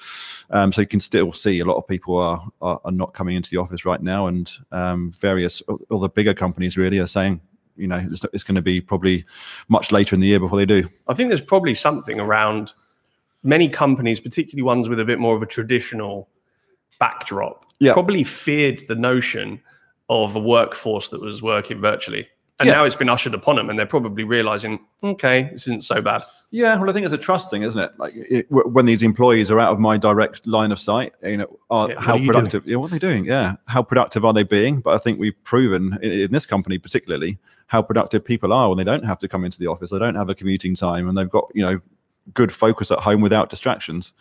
Um, 0.50 0.72
so 0.72 0.80
you 0.80 0.86
can 0.86 1.00
still 1.00 1.32
see 1.32 1.58
a 1.60 1.64
lot 1.64 1.76
of 1.76 1.88
people 1.88 2.16
are, 2.16 2.46
are 2.62 2.80
are 2.84 2.92
not 2.92 3.14
coming 3.14 3.36
into 3.36 3.50
the 3.50 3.56
office 3.56 3.84
right 3.84 4.02
now, 4.02 4.26
and 4.26 4.50
um, 4.72 5.10
various 5.10 5.62
all 5.90 5.98
the 5.98 6.08
bigger 6.08 6.34
companies 6.34 6.76
really 6.76 6.98
are 6.98 7.06
saying. 7.08 7.40
You 7.76 7.86
know, 7.86 8.06
it's, 8.10 8.24
it's 8.32 8.42
going 8.42 8.54
to 8.56 8.62
be 8.62 8.80
probably 8.80 9.24
much 9.68 9.92
later 9.92 10.14
in 10.14 10.20
the 10.20 10.26
year 10.26 10.40
before 10.40 10.58
they 10.58 10.66
do. 10.66 10.88
I 11.08 11.14
think 11.14 11.28
there's 11.28 11.40
probably 11.40 11.74
something 11.74 12.18
around 12.20 12.72
many 13.42 13.68
companies, 13.68 14.18
particularly 14.20 14.62
ones 14.62 14.88
with 14.88 14.98
a 14.98 15.04
bit 15.04 15.18
more 15.18 15.36
of 15.36 15.42
a 15.42 15.46
traditional 15.46 16.28
backdrop, 16.98 17.66
Yeah. 17.78 17.92
probably 17.92 18.24
feared 18.24 18.80
the 18.88 18.94
notion 18.94 19.60
of 20.08 20.36
a 20.36 20.40
workforce 20.40 21.08
that 21.10 21.20
was 21.20 21.42
working 21.42 21.80
virtually. 21.80 22.28
And 22.58 22.66
Yeah. 22.68 22.76
now 22.76 22.84
it's 22.84 22.94
been 22.96 23.10
ushered 23.10 23.34
upon 23.34 23.56
them, 23.56 23.68
and 23.68 23.78
they're 23.78 23.84
probably 23.84 24.24
realizing, 24.24 24.78
okay, 25.04 25.48
this 25.52 25.62
isn't 25.66 25.84
so 25.84 26.00
bad. 26.00 26.22
Yeah, 26.50 26.78
well, 26.78 26.88
I 26.88 26.92
think 26.94 27.04
it's 27.04 27.14
a 27.14 27.18
trust 27.18 27.50
thing, 27.50 27.62
isn't 27.62 27.78
it? 27.78 27.92
Like 27.98 28.14
it, 28.14 28.48
w- 28.48 28.68
when 28.70 28.86
these 28.86 29.02
employees 29.02 29.50
are 29.50 29.60
out 29.60 29.72
of 29.72 29.78
my 29.80 29.98
direct 29.98 30.46
line 30.46 30.72
of 30.72 30.78
sight, 30.78 31.12
you 31.22 31.36
know, 31.36 31.58
are, 31.70 31.90
Yeah, 31.90 32.00
how 32.00 32.14
are 32.14 32.18
you 32.18 32.26
productive? 32.26 32.66
Yeah, 32.66 32.76
what 32.76 32.86
are 32.86 32.94
they 32.94 32.98
doing? 32.98 33.26
Yeah, 33.26 33.56
how 33.66 33.82
productive 33.82 34.24
are 34.24 34.32
they 34.32 34.44
being? 34.44 34.80
But 34.80 34.94
I 34.94 34.98
think 34.98 35.18
we've 35.18 35.36
proven 35.44 35.98
in, 36.00 36.12
in 36.12 36.30
this 36.30 36.46
company, 36.46 36.78
particularly, 36.78 37.38
how 37.66 37.82
productive 37.82 38.24
people 38.24 38.52
are 38.54 38.68
when 38.70 38.78
they 38.78 38.84
don't 38.84 39.04
have 39.04 39.18
to 39.18 39.28
come 39.28 39.44
into 39.44 39.58
the 39.58 39.66
office, 39.66 39.90
they 39.90 39.98
don't 39.98 40.14
have 40.14 40.30
a 40.30 40.34
commuting 40.34 40.74
time, 40.74 41.08
and 41.08 41.18
they've 41.18 41.28
got 41.28 41.50
you 41.52 41.62
know 41.64 41.80
good 42.34 42.52
focus 42.52 42.90
at 42.90 42.98
home 42.98 43.20
without 43.20 43.50
distractions. 43.50 44.12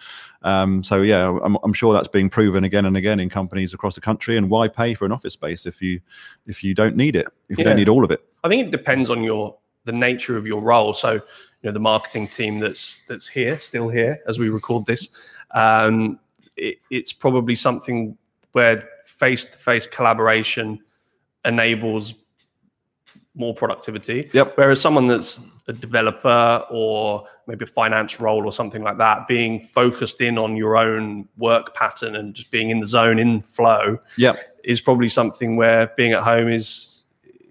Um, 0.43 0.83
so 0.83 1.01
yeah, 1.01 1.37
I'm, 1.43 1.57
I'm 1.63 1.73
sure 1.73 1.93
that's 1.93 2.07
being 2.07 2.29
proven 2.29 2.63
again 2.63 2.85
and 2.85 2.95
again 2.95 3.19
in 3.19 3.29
companies 3.29 3.73
across 3.73 3.95
the 3.95 4.01
country. 4.01 4.37
And 4.37 4.49
why 4.49 4.67
pay 4.67 4.93
for 4.93 5.05
an 5.05 5.11
office 5.11 5.33
space 5.33 5.65
if 5.65 5.81
you 5.81 5.99
if 6.45 6.63
you 6.63 6.73
don't 6.73 6.95
need 6.95 7.15
it? 7.15 7.27
If 7.49 7.57
you 7.57 7.63
don't 7.63 7.77
need 7.77 7.89
all 7.89 8.03
of 8.03 8.11
it? 8.11 8.23
I 8.43 8.49
think 8.49 8.67
it 8.67 8.71
depends 8.71 9.09
on 9.09 9.23
your 9.23 9.57
the 9.85 9.91
nature 9.91 10.37
of 10.37 10.45
your 10.45 10.61
role. 10.61 10.93
So, 10.93 11.13
you 11.13 11.21
know, 11.63 11.71
the 11.71 11.79
marketing 11.79 12.27
team 12.27 12.59
that's 12.59 13.01
that's 13.07 13.27
here, 13.27 13.57
still 13.57 13.89
here 13.89 14.19
as 14.27 14.37
we 14.37 14.49
record 14.49 14.85
this, 14.85 15.09
um, 15.51 16.19
it, 16.57 16.77
it's 16.89 17.13
probably 17.13 17.55
something 17.55 18.17
where 18.51 18.87
face-to-face 19.05 19.87
collaboration 19.87 20.79
enables 21.43 22.13
more 23.35 23.53
productivity. 23.53 24.29
Yep. 24.33 24.57
Whereas 24.57 24.81
someone 24.81 25.07
that's 25.07 25.39
a 25.67 25.73
developer 25.73 26.63
or 26.69 27.27
maybe 27.47 27.63
a 27.63 27.67
finance 27.67 28.19
role 28.19 28.45
or 28.45 28.51
something 28.51 28.83
like 28.83 28.97
that, 28.97 29.27
being 29.27 29.59
focused 29.59 30.21
in 30.21 30.37
on 30.37 30.55
your 30.55 30.77
own 30.77 31.27
work 31.37 31.73
pattern 31.75 32.15
and 32.15 32.33
just 32.33 32.51
being 32.51 32.69
in 32.69 32.79
the 32.79 32.87
zone, 32.87 33.19
in 33.19 33.41
flow, 33.41 33.99
Yep. 34.17 34.39
is 34.63 34.81
probably 34.81 35.09
something 35.09 35.55
where 35.57 35.87
being 35.97 36.13
at 36.13 36.23
home 36.23 36.49
is 36.49 36.91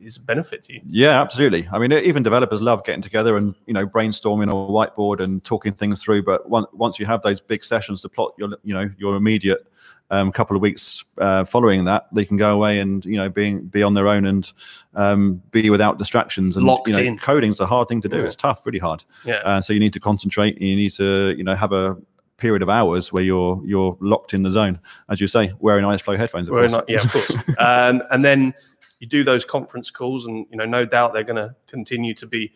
is 0.01 0.19
a 0.19 0.21
benefit 0.21 0.63
to 0.63 0.75
you. 0.75 0.81
Yeah, 0.87 1.21
absolutely. 1.21 1.67
I 1.73 1.79
mean, 1.79 1.91
even 1.91 2.23
developers 2.23 2.61
love 2.61 2.85
getting 2.85 3.01
together 3.01 3.37
and 3.39 3.55
you 3.67 3.73
know 3.73 3.87
brainstorming 3.87 4.43
on 4.43 4.49
a 4.51 4.55
whiteboard 4.55 5.21
and 5.21 5.43
talking 5.45 5.73
things 5.73 6.03
through. 6.03 6.23
But 6.25 6.49
once 6.49 6.67
once 6.73 6.99
you 6.99 7.07
have 7.07 7.23
those 7.23 7.41
big 7.41 7.65
sessions 7.65 8.03
to 8.03 8.09
plot 8.09 8.35
your 8.39 8.51
you 8.63 8.75
know 8.75 8.91
your 8.99 9.17
immediate 9.17 9.67
um, 10.11 10.29
a 10.29 10.33
couple 10.33 10.55
of 10.55 10.63
weeks 10.63 11.05
uh, 11.19 11.45
following 11.45 11.85
that, 11.85 12.07
they 12.13 12.25
can 12.25 12.37
go 12.37 12.55
away 12.55 12.79
and 12.79 13.05
you 13.05 13.17
know 13.17 13.29
being 13.29 13.63
be 13.63 13.83
on 13.83 13.95
their 13.95 14.09
own 14.09 14.27
and 14.27 14.53
um, 14.95 15.43
be 15.51 15.71
without 15.71 15.99
distractions. 15.99 16.57
And 16.57 16.67
Locked 16.67 16.89
you 16.89 16.95
know, 16.95 17.01
in. 17.01 17.19
coding's 17.19 17.61
a 17.61 17.67
hard 17.67 17.89
thing 17.89 18.01
to 18.03 18.09
do. 18.09 18.19
Yeah. 18.19 18.25
It's 18.25 18.37
tough, 18.37 18.65
really 18.67 18.79
hard. 18.79 19.05
Yeah. 19.25 19.37
Uh, 19.37 19.61
so 19.61 19.73
you 19.73 19.81
need 19.81 19.93
to 19.95 20.01
concentrate. 20.01 20.57
And 20.57 20.69
you 20.69 20.77
need 20.77 20.93
to 20.93 21.35
you 21.37 21.45
know 21.45 21.55
have 21.55 21.73
a 21.73 21.97
period 22.37 22.63
of 22.63 22.69
hours 22.69 23.13
where 23.13 23.23
you're 23.23 23.61
you're 23.65 23.97
locked 24.01 24.35
in 24.35 24.43
the 24.43 24.51
zone, 24.51 24.79
as 25.09 25.21
you 25.21 25.27
say, 25.27 25.53
wearing 25.61 25.85
Iris 25.85 26.03
Flow 26.03 26.17
headphones. 26.17 26.49
of 26.49 26.71
not, 26.71 26.85
yeah, 26.89 27.03
of 27.03 27.11
course. 27.11 27.37
um, 27.59 28.03
and 28.11 28.25
then 28.25 28.55
you 29.01 29.07
do 29.07 29.25
those 29.25 29.45
conference 29.45 29.91
calls, 29.91 30.27
and 30.27 30.47
you 30.51 30.57
know, 30.57 30.67
no 30.67 30.85
doubt 30.85 31.13
they're 31.13 31.25
going 31.25 31.37
to 31.37 31.55
continue 31.67 32.15
to 32.15 32.27
be 32.27 32.53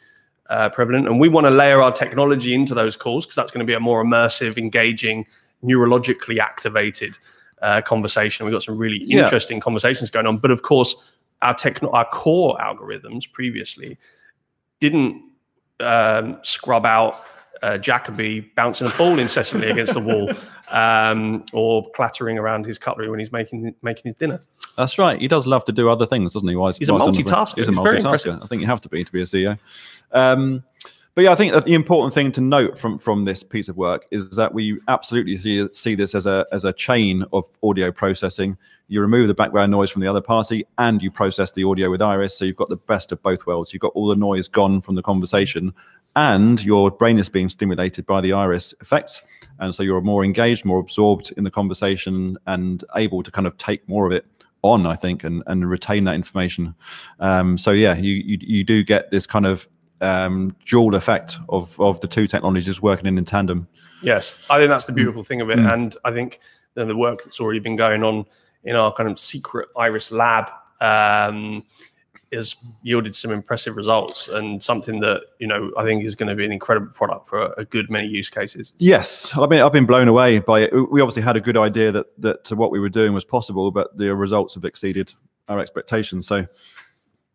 uh, 0.51 0.69
prevalent. 0.69 1.07
And 1.07 1.19
we 1.19 1.29
want 1.29 1.47
to 1.47 1.51
layer 1.51 1.81
our 1.81 1.93
technology 1.93 2.55
into 2.55 2.75
those 2.75 2.97
calls 2.97 3.25
because 3.25 3.37
that's 3.37 3.51
going 3.51 3.61
to 3.61 3.67
be 3.67 3.75
a 3.75 3.81
more 3.81 4.05
immersive, 4.05 4.59
engaging, 4.59 5.27
neurologically 5.65 6.39
activated 6.39 7.17
uh, 7.63 7.81
conversation. 7.83 8.47
We've 8.47 8.53
got 8.53 8.63
some 8.63 8.77
really 8.79 9.03
Yeah. 9.05 9.25
interesting 9.25 9.61
conversations 9.61 10.11
going 10.11 10.27
on. 10.27 10.39
But 10.39 10.51
of 10.51 10.63
course, 10.63 10.95
our 11.43 11.55
techno, 11.55 11.91
our 11.91 12.05
core 12.07 12.57
algorithms 12.59 13.31
previously 13.31 13.99
didn't 14.81 15.23
um, 15.81 16.39
scrub 16.43 16.85
out 16.87 17.25
uh, 17.63 17.79
Jacoby 17.79 18.41
bouncing 18.57 18.87
a 18.87 18.91
ball 18.91 19.19
incessantly 19.19 19.71
against 19.73 19.95
the 19.95 20.01
wall 20.01 20.31
um, 20.71 21.45
or 21.53 21.91
clattering 21.93 22.39
around 22.39 22.65
his 22.67 22.79
cutlery 22.79 23.11
when 23.11 23.19
he's 23.19 23.33
making 23.33 23.75
making 23.83 24.05
his 24.05 24.15
dinner. 24.15 24.41
That's 24.77 24.99
right. 24.99 25.21
He 25.21 25.29
does 25.29 25.47
love 25.47 25.65
to 25.65 25.73
do 25.73 25.91
other 25.91 26.07
things, 26.07 26.35
doesn't 26.35 26.49
he? 26.49 26.57
Why 26.57 26.73
He's 26.73 26.89
a 26.89 26.93
multitasker. 26.93 27.57
He's 27.57 27.69
a 27.69 27.73
He's 27.73 27.81
very 27.81 28.01
multitasker. 28.01 28.43
I 28.43 28.47
think 28.47 28.61
you 28.61 28.67
have 28.67 28.81
to 28.83 28.89
be 28.89 29.05
to 29.05 29.13
be 29.13 29.23
a 29.23 29.25
CEO. 29.25 29.59
Um, 30.13 30.63
but 31.19 31.25
yeah, 31.25 31.33
I 31.33 31.35
think 31.35 31.53
that 31.53 31.65
the 31.65 31.75
important 31.75 32.15
thing 32.15 32.31
to 32.31 32.41
note 32.41 32.79
from 32.79 32.97
from 32.97 33.25
this 33.25 33.43
piece 33.43 33.69
of 33.69 33.77
work 33.77 34.07
is 34.13 34.31
that 34.37 34.55
we 34.55 34.79
absolutely 34.87 35.37
see 35.37 35.69
see 35.73 35.97
this 35.97 36.15
as 36.15 36.27
a 36.27 36.47
as 36.53 36.63
a 36.63 36.73
chain 36.73 37.25
of 37.33 37.45
audio 37.61 37.91
processing. 37.91 38.57
You 38.87 39.01
remove 39.01 39.27
the 39.27 39.35
background 39.35 39.73
noise 39.73 39.91
from 39.91 40.01
the 40.01 40.07
other 40.07 40.21
party, 40.21 40.65
and 40.79 41.03
you 41.03 41.11
process 41.11 41.51
the 41.51 41.65
audio 41.65 41.91
with 41.91 42.01
Iris, 42.01 42.39
so 42.39 42.45
you've 42.45 42.55
got 42.55 42.69
the 42.69 42.77
best 42.77 43.11
of 43.11 43.21
both 43.21 43.47
worlds. 43.47 43.73
You've 43.73 43.81
got 43.81 43.91
all 43.97 44.07
the 44.07 44.15
noise 44.15 44.47
gone 44.47 44.81
from 44.81 44.95
the 44.95 45.03
conversation, 45.03 45.75
and 46.15 46.63
your 46.63 46.89
brain 46.89 47.19
is 47.19 47.29
being 47.29 47.49
stimulated 47.49 48.07
by 48.07 48.21
the 48.21 48.33
Iris 48.33 48.73
effects, 48.81 49.21
and 49.59 49.75
so 49.75 49.83
you're 49.83 50.01
more 50.01 50.25
engaged, 50.25 50.65
more 50.65 50.79
absorbed 50.79 51.33
in 51.37 51.43
the 51.43 51.51
conversation, 51.51 52.39
and 52.47 52.85
able 52.95 53.25
to 53.25 53.33
kind 53.33 53.49
of 53.49 53.59
take 53.59 53.89
more 53.89 54.07
of 54.07 54.13
it 54.13 54.25
on, 54.63 54.87
I 54.87 54.95
think, 54.95 55.25
and 55.25 55.43
and 55.49 55.69
retain 55.69 56.05
that 56.05 56.15
information. 56.15 56.77
Um, 57.19 57.59
so 57.59 57.73
yeah, 57.73 57.97
you, 57.97 58.15
you 58.15 58.39
you 58.41 58.63
do 58.63 58.85
get 58.85 59.11
this 59.11 59.27
kind 59.27 59.47
of 59.47 59.69
um, 60.01 60.55
dual 60.65 60.95
effect 60.95 61.39
of 61.49 61.79
of 61.81 62.01
the 62.01 62.09
two 62.09 62.27
technologies 62.27 62.81
working 62.83 63.07
in, 63.07 63.19
in 63.19 63.25
tandem. 63.25 63.69
Yes, 64.03 64.35
I 64.49 64.59
think 64.59 64.71
that's 64.71 64.87
the 64.87 64.93
beautiful 64.93 65.23
thing 65.25 65.41
of 65.41 65.51
it, 65.51 65.59
Mm. 65.59 65.73
and 65.73 65.97
I 66.05 66.13
think 66.13 66.41
the, 66.75 66.85
the 66.85 66.97
work 66.97 67.25
that's 67.25 67.41
already 67.41 67.59
been 67.61 67.77
going 67.77 68.05
on 68.05 68.25
in 68.65 68.77
our 68.77 68.93
kind 68.93 69.11
of 69.11 69.19
secret 69.19 69.69
Iris 69.77 70.11
lab 70.13 70.51
um, 70.81 71.65
has 72.33 72.57
yielded 72.83 73.15
some 73.15 73.31
impressive 73.33 73.77
results, 73.77 74.29
and 74.29 74.63
something 74.63 75.01
that 75.01 75.23
you 75.39 75.47
know 75.47 75.73
I 75.77 75.83
think 75.85 76.05
is 76.05 76.15
going 76.15 76.29
to 76.29 76.35
be 76.35 76.45
an 76.45 76.53
incredible 76.53 76.93
product 76.93 77.27
for 77.27 77.41
a, 77.41 77.63
a 77.63 77.65
good 77.65 77.91
many 77.91 78.07
use 78.07 78.31
cases. 78.31 78.75
Yes, 78.79 79.31
I 79.35 79.47
mean 79.47 79.61
I've 79.61 79.73
been 79.73 79.87
blown 79.87 80.09
away 80.09 80.39
by 80.39 80.61
it. 80.61 80.73
We 80.93 81.01
obviously 81.01 81.23
had 81.23 81.37
a 81.37 81.41
good 81.41 81.57
idea 81.57 81.91
that 81.93 82.07
that 82.21 82.53
what 82.53 82.71
we 82.71 82.79
were 82.81 82.89
doing 82.91 83.15
was 83.15 83.25
possible, 83.25 83.71
but 83.71 83.97
the 83.97 84.15
results 84.15 84.55
have 84.55 84.65
exceeded 84.65 85.13
our 85.49 85.59
expectations. 85.59 86.27
So 86.27 86.47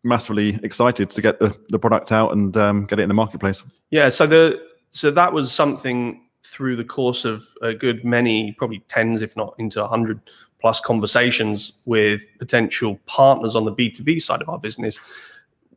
massively 0.04 0.60
excited 0.62 1.10
to 1.10 1.20
get 1.22 1.40
the, 1.40 1.56
the 1.70 1.78
product 1.78 2.12
out 2.12 2.32
and 2.32 2.56
um, 2.56 2.86
get 2.86 2.98
it 2.98 3.02
in 3.02 3.08
the 3.08 3.14
marketplace. 3.14 3.64
Yeah, 3.90 4.10
so 4.10 4.26
the 4.26 4.60
so 4.90 5.10
that 5.10 5.32
was 5.32 5.50
something 5.50 6.20
through 6.44 6.76
the 6.76 6.84
course 6.84 7.24
of 7.24 7.42
a 7.62 7.74
good 7.74 8.04
many, 8.04 8.52
probably 8.52 8.80
tens, 8.86 9.22
if 9.22 9.34
not 9.36 9.54
into 9.58 9.82
a 9.82 9.88
hundred 9.88 10.20
plus 10.60 10.80
conversations 10.80 11.72
with 11.84 12.22
potential 12.38 13.00
partners 13.06 13.56
on 13.56 13.64
the 13.64 13.72
B 13.72 13.90
two 13.90 14.04
B 14.04 14.20
side 14.20 14.42
of 14.42 14.48
our 14.48 14.58
business. 14.58 15.00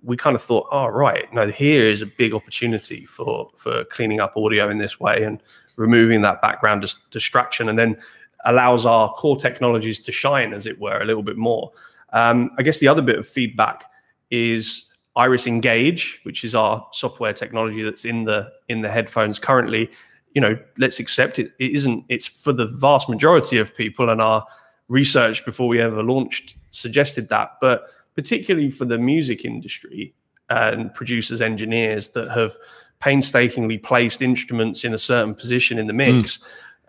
We 0.04 0.16
kind 0.16 0.36
of 0.36 0.44
thought, 0.44 0.68
oh 0.72 0.88
right, 0.88 1.32
no, 1.34 1.50
here 1.50 1.88
is 1.88 2.02
a 2.02 2.06
big 2.06 2.34
opportunity 2.34 3.06
for 3.06 3.50
for 3.58 3.86
cleaning 3.86 4.20
up 4.20 4.38
audio 4.38 4.70
in 4.70 4.78
this 4.78 5.00
way 5.00 5.24
and 5.24 5.42
removing 5.78 6.22
that 6.22 6.42
background 6.42 6.82
dis- 6.82 6.98
distraction, 7.12 7.70
and 7.70 7.80
then 7.80 7.98
allows 8.46 8.86
our 8.86 9.12
core 9.14 9.36
technologies 9.36 10.00
to 10.00 10.12
shine, 10.12 10.54
as 10.54 10.66
it 10.66 10.80
were, 10.80 11.02
a 11.02 11.06
little 11.06 11.24
bit 11.24 11.38
more. 11.38 11.72
Um, 12.14 12.52
I 12.58 12.62
guess 12.62 12.80
the 12.80 12.88
other 12.88 13.02
bit 13.02 13.18
of 13.18 13.28
feedback 13.28 13.84
is 14.30 14.86
Iris 15.16 15.48
Engage, 15.48 16.20
which 16.24 16.44
is 16.44 16.54
our 16.54 16.88
software 16.92 17.34
technology 17.34 17.82
that's 17.82 18.06
in 18.06 18.26
the 18.26 18.52
in 18.70 18.82
the 18.82 18.90
headphones 18.90 19.40
currently. 19.40 19.90
You 20.34 20.42
know, 20.42 20.60
let's 20.78 21.00
accept 21.00 21.40
it. 21.40 21.52
It 21.60 21.72
isn't. 21.72 22.06
It's 22.10 22.28
for 22.28 22.54
the 22.54 22.68
vast 22.68 23.10
majority 23.10 23.58
of 23.58 23.76
people, 23.76 24.10
and 24.10 24.22
our 24.22 24.46
research 24.88 25.44
before 25.46 25.68
we 25.68 25.82
ever 25.82 26.04
launched 26.04 26.56
suggested 26.72 27.30
that. 27.30 27.58
But 27.60 27.88
particularly 28.16 28.70
for 28.70 28.86
the 28.86 28.98
music 28.98 29.46
industry 29.46 30.14
and 30.50 30.94
producers, 30.94 31.42
engineers 31.42 32.10
that 32.10 32.30
have 32.32 32.56
painstakingly 33.00 33.78
placed 33.78 34.22
instruments 34.22 34.84
in 34.84 34.94
a 34.94 34.98
certain 34.98 35.36
position 35.36 35.78
in 35.78 35.88
the 35.88 35.94
mix, 35.94 36.40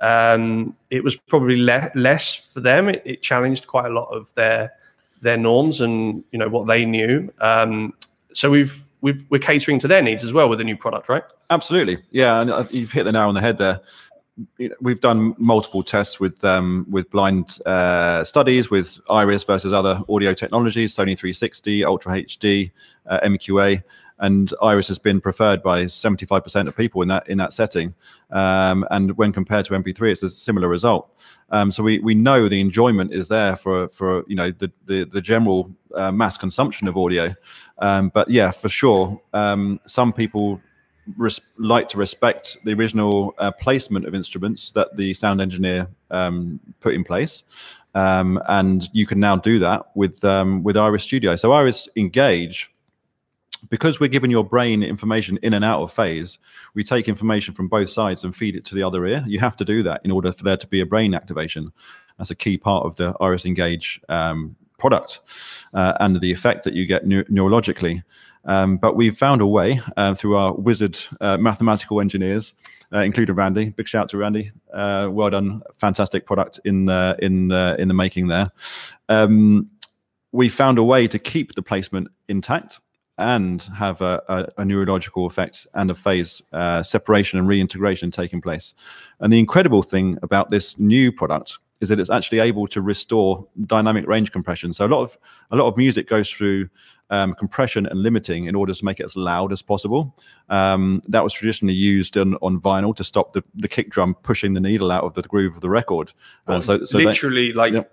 Um, 0.00 0.76
it 0.90 1.02
was 1.02 1.16
probably 1.16 1.56
le- 1.56 1.90
less 1.94 2.34
for 2.34 2.60
them. 2.60 2.88
It, 2.88 3.02
it, 3.04 3.22
challenged 3.22 3.66
quite 3.66 3.86
a 3.86 3.94
lot 3.94 4.08
of 4.14 4.32
their 4.34 4.72
their 5.20 5.36
norms 5.36 5.80
and 5.80 6.24
you 6.32 6.38
know 6.38 6.48
what 6.48 6.66
they 6.66 6.84
knew. 6.84 7.32
Um, 7.40 7.94
so 8.32 8.50
we've 8.50 8.82
we've 9.00 9.24
we're 9.30 9.38
catering 9.38 9.78
to 9.80 9.88
their 9.88 10.02
needs 10.02 10.24
as 10.24 10.32
well 10.32 10.48
with 10.48 10.58
the 10.58 10.64
new 10.64 10.76
product, 10.76 11.08
right? 11.08 11.22
Absolutely, 11.50 11.98
yeah. 12.10 12.40
And 12.40 12.50
uh, 12.50 12.64
you've 12.70 12.92
hit 12.92 13.04
the 13.04 13.12
nail 13.12 13.28
on 13.28 13.34
the 13.34 13.40
head 13.40 13.58
there. 13.58 13.80
we've 14.80 15.00
done 15.00 15.34
multiple 15.38 15.82
tests 15.82 16.20
with 16.20 16.42
um, 16.44 16.86
with 16.88 17.10
blind 17.10 17.58
uh, 17.66 18.24
studies 18.24 18.70
with 18.70 18.98
Iris 19.10 19.44
versus 19.44 19.72
other 19.72 20.02
audio 20.08 20.34
technologies, 20.34 20.94
Sony 20.94 21.18
360, 21.18 21.84
Ultra 21.84 22.12
HD, 22.22 22.70
uh, 23.06 23.20
MQA, 23.20 23.82
and 24.20 24.52
Iris 24.62 24.88
has 24.88 24.98
been 24.98 25.20
preferred 25.20 25.62
by 25.62 25.84
75% 25.84 26.68
of 26.68 26.76
people 26.76 27.02
in 27.02 27.08
that 27.08 27.28
in 27.28 27.38
that 27.38 27.52
setting. 27.52 27.94
Um, 28.30 28.86
and 28.90 29.16
when 29.16 29.32
compared 29.32 29.64
to 29.66 29.74
MP3, 29.74 30.12
it's 30.12 30.22
a 30.22 30.30
similar 30.30 30.68
result. 30.68 31.10
Um, 31.50 31.70
so 31.72 31.82
we 31.82 31.98
we 32.00 32.14
know 32.14 32.48
the 32.48 32.60
enjoyment 32.60 33.12
is 33.12 33.28
there 33.28 33.56
for 33.56 33.88
for 33.88 34.24
you 34.26 34.36
know 34.36 34.50
the 34.50 34.70
the, 34.86 35.04
the 35.04 35.20
general 35.20 35.70
uh, 35.94 36.12
mass 36.12 36.36
consumption 36.36 36.88
of 36.88 36.96
audio. 36.96 37.34
Um, 37.78 38.10
but 38.10 38.28
yeah, 38.28 38.50
for 38.50 38.68
sure, 38.68 39.20
um, 39.32 39.80
some 39.86 40.12
people 40.12 40.60
like 41.56 41.88
to 41.88 41.96
respect 41.96 42.58
the 42.64 42.74
original 42.74 43.34
uh, 43.38 43.50
placement 43.52 44.06
of 44.06 44.14
instruments 44.14 44.72
that 44.72 44.94
the 44.96 45.14
sound 45.14 45.40
engineer 45.40 45.88
um, 46.10 46.60
put 46.80 46.94
in 46.94 47.04
place. 47.04 47.44
Um, 47.94 48.40
and 48.48 48.88
you 48.92 49.06
can 49.06 49.18
now 49.18 49.36
do 49.36 49.58
that 49.60 49.86
with 49.94 50.22
um, 50.24 50.62
with 50.62 50.76
Iris 50.76 51.02
Studio. 51.02 51.36
So 51.36 51.52
Iris 51.52 51.88
Engage 51.96 52.70
because 53.68 54.00
we're 54.00 54.08
giving 54.08 54.30
your 54.30 54.44
brain 54.44 54.82
information 54.82 55.38
in 55.42 55.54
and 55.54 55.64
out 55.64 55.82
of 55.82 55.92
phase, 55.92 56.38
we 56.74 56.84
take 56.84 57.08
information 57.08 57.54
from 57.54 57.68
both 57.68 57.88
sides 57.88 58.24
and 58.24 58.34
feed 58.34 58.56
it 58.56 58.64
to 58.66 58.74
the 58.74 58.82
other 58.82 59.06
ear. 59.06 59.24
You 59.26 59.40
have 59.40 59.56
to 59.56 59.64
do 59.64 59.82
that 59.84 60.00
in 60.04 60.10
order 60.10 60.32
for 60.32 60.44
there 60.44 60.56
to 60.56 60.66
be 60.66 60.80
a 60.80 60.86
brain 60.86 61.14
activation. 61.14 61.72
That's 62.16 62.30
a 62.30 62.34
key 62.34 62.58
part 62.58 62.84
of 62.84 62.96
the 62.96 63.14
Iris 63.20 63.44
Engage 63.44 64.00
um, 64.08 64.56
product 64.78 65.20
uh, 65.74 65.94
and 66.00 66.20
the 66.20 66.32
effect 66.32 66.64
that 66.64 66.74
you 66.74 66.86
get 66.86 67.06
ne 67.06 67.22
neurologically. 67.24 68.02
Um, 68.44 68.78
but 68.78 68.96
we've 68.96 69.16
found 69.16 69.40
a 69.40 69.46
way 69.46 69.80
uh, 69.96 70.14
through 70.14 70.36
our 70.36 70.54
wizard 70.54 70.98
uh, 71.20 71.36
mathematical 71.36 72.00
engineers, 72.00 72.54
uh, 72.92 73.00
including 73.00 73.34
Randy. 73.34 73.70
Big 73.70 73.86
shout 73.86 74.04
out 74.04 74.08
to 74.10 74.16
Randy. 74.16 74.52
Uh, 74.72 75.08
well 75.10 75.28
done, 75.28 75.62
fantastic 75.78 76.24
product 76.24 76.58
in 76.64 76.86
the, 76.86 77.16
in 77.20 77.52
in 77.52 77.88
the 77.88 77.94
making 77.94 78.28
there. 78.28 78.46
Um, 79.08 79.70
we 80.32 80.48
found 80.48 80.78
a 80.78 80.82
way 80.82 81.08
to 81.08 81.18
keep 81.18 81.54
the 81.54 81.62
placement 81.62 82.08
intact 82.28 82.80
and 83.18 83.62
have 83.76 84.00
a, 84.00 84.22
a, 84.28 84.62
a, 84.62 84.64
neurological 84.64 85.26
effect 85.26 85.66
and 85.74 85.90
a 85.90 85.94
phase 85.94 86.40
uh, 86.52 86.82
separation 86.82 87.38
and 87.38 87.48
reintegration 87.48 88.10
taking 88.10 88.40
place. 88.40 88.74
And 89.20 89.32
the 89.32 89.38
incredible 89.38 89.82
thing 89.82 90.18
about 90.22 90.50
this 90.50 90.78
new 90.78 91.10
product 91.10 91.58
is 91.80 91.88
that 91.88 92.00
it's 92.00 92.10
actually 92.10 92.38
able 92.38 92.66
to 92.68 92.80
restore 92.80 93.46
dynamic 93.66 94.06
range 94.06 94.32
compression. 94.32 94.72
So 94.72 94.86
a 94.86 94.88
lot 94.88 95.02
of 95.02 95.18
a 95.50 95.56
lot 95.56 95.66
of 95.66 95.76
music 95.76 96.08
goes 96.08 96.30
through 96.30 96.68
um, 97.10 97.34
compression 97.34 97.86
and 97.86 98.02
limiting 98.02 98.46
in 98.46 98.54
order 98.54 98.74
to 98.74 98.84
make 98.84 99.00
it 99.00 99.04
as 99.04 99.16
loud 99.16 99.52
as 99.52 99.62
possible. 99.62 100.14
Um, 100.48 101.02
that 101.08 101.22
was 101.22 101.32
traditionally 101.32 101.74
used 101.74 102.16
on, 102.16 102.34
on 102.36 102.60
vinyl 102.60 102.94
to 102.96 103.04
stop 103.04 103.32
the, 103.32 103.42
the 103.54 103.68
kick 103.68 103.90
drum 103.90 104.14
pushing 104.22 104.54
the 104.54 104.60
needle 104.60 104.90
out 104.90 105.04
of 105.04 105.14
the 105.14 105.22
groove 105.22 105.54
of 105.54 105.60
the 105.60 105.70
record. 105.70 106.12
Well, 106.46 106.60
so, 106.60 106.84
so 106.84 106.98
literally, 106.98 107.48
they, 107.48 107.54
like 107.54 107.90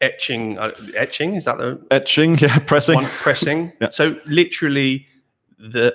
etching 0.00 0.58
uh, 0.58 0.70
etching 0.94 1.34
is 1.34 1.44
that 1.46 1.58
the 1.58 1.80
etching 1.90 2.38
yeah 2.38 2.58
pressing. 2.66 2.94
one, 2.96 3.06
pressing? 3.06 3.72
Yeah. 3.80 3.88
so 3.90 4.16
literally 4.26 5.06
the 5.58 5.94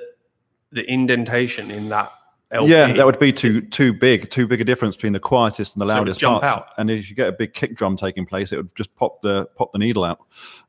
the 0.71 0.89
indentation 0.91 1.69
in 1.69 1.89
that 1.89 2.11
LP, 2.51 2.71
yeah 2.71 2.93
that 2.93 3.05
would 3.05 3.19
be 3.19 3.31
too 3.31 3.61
too 3.61 3.93
big 3.93 4.29
too 4.31 4.47
big 4.47 4.59
a 4.59 4.63
difference 4.63 4.95
between 4.95 5.13
the 5.13 5.19
quietest 5.19 5.75
and 5.75 5.81
the 5.81 5.85
loudest 5.85 6.19
so 6.19 6.27
parts. 6.39 6.45
out. 6.45 6.67
and 6.77 6.89
if 6.89 7.09
you 7.09 7.15
get 7.15 7.27
a 7.29 7.31
big 7.31 7.53
kick 7.53 7.75
drum 7.75 7.95
taking 7.95 8.25
place 8.25 8.51
it 8.51 8.57
would 8.57 8.75
just 8.75 8.93
pop 8.95 9.21
the 9.21 9.45
pop 9.55 9.71
the 9.71 9.79
needle 9.79 10.03
out. 10.03 10.19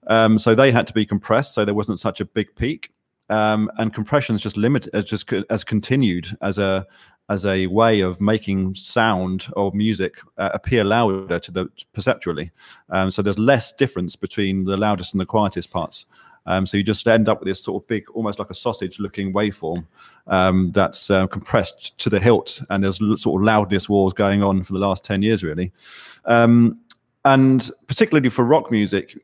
Um, 0.06 0.38
so 0.38 0.54
they 0.54 0.70
had 0.70 0.86
to 0.88 0.92
be 0.92 1.06
compressed 1.06 1.54
so 1.54 1.64
there 1.64 1.74
wasn't 1.74 2.00
such 2.00 2.20
a 2.20 2.24
big 2.24 2.54
peak 2.54 2.92
um, 3.32 3.70
and 3.78 3.94
compression 3.94 4.36
is 4.36 4.42
just 4.42 4.56
limited 4.56 5.06
just 5.06 5.32
as 5.50 5.64
continued 5.64 6.26
as 6.40 6.58
a 6.58 6.86
as 7.28 7.44
a 7.46 7.66
way 7.68 8.02
of 8.02 8.20
making 8.20 8.74
sound 8.74 9.46
or 9.56 9.72
music 9.72 10.14
uh, 10.38 10.50
appear 10.52 10.84
louder 10.84 11.38
to 11.38 11.52
the 11.52 11.66
perceptually. 11.94 12.50
Um, 12.90 13.10
so 13.10 13.22
there's 13.22 13.38
less 13.38 13.72
difference 13.72 14.16
between 14.16 14.64
the 14.64 14.76
loudest 14.76 15.14
and 15.14 15.20
the 15.20 15.26
quietest 15.26 15.70
parts. 15.70 16.06
Um, 16.46 16.66
so 16.66 16.76
you 16.76 16.82
just 16.82 17.06
end 17.06 17.28
up 17.28 17.38
with 17.40 17.48
this 17.48 17.62
sort 17.62 17.82
of 17.82 17.88
big, 17.88 18.10
almost 18.10 18.38
like 18.38 18.50
a 18.50 18.54
sausage-looking 18.54 19.32
waveform 19.32 19.86
um, 20.26 20.72
that's 20.72 21.10
uh, 21.10 21.26
compressed 21.28 21.96
to 21.98 22.10
the 22.10 22.18
hilt, 22.18 22.60
and 22.68 22.82
there's 22.82 22.98
sort 23.22 23.40
of 23.40 23.44
loudness 23.44 23.88
wars 23.88 24.12
going 24.12 24.42
on 24.42 24.64
for 24.64 24.72
the 24.72 24.80
last 24.86 25.04
ten 25.04 25.22
years, 25.22 25.42
really. 25.42 25.70
Um, 26.24 26.80
and 27.24 27.70
particularly 27.86 28.30
for 28.30 28.44
rock 28.44 28.70
music, 28.70 29.16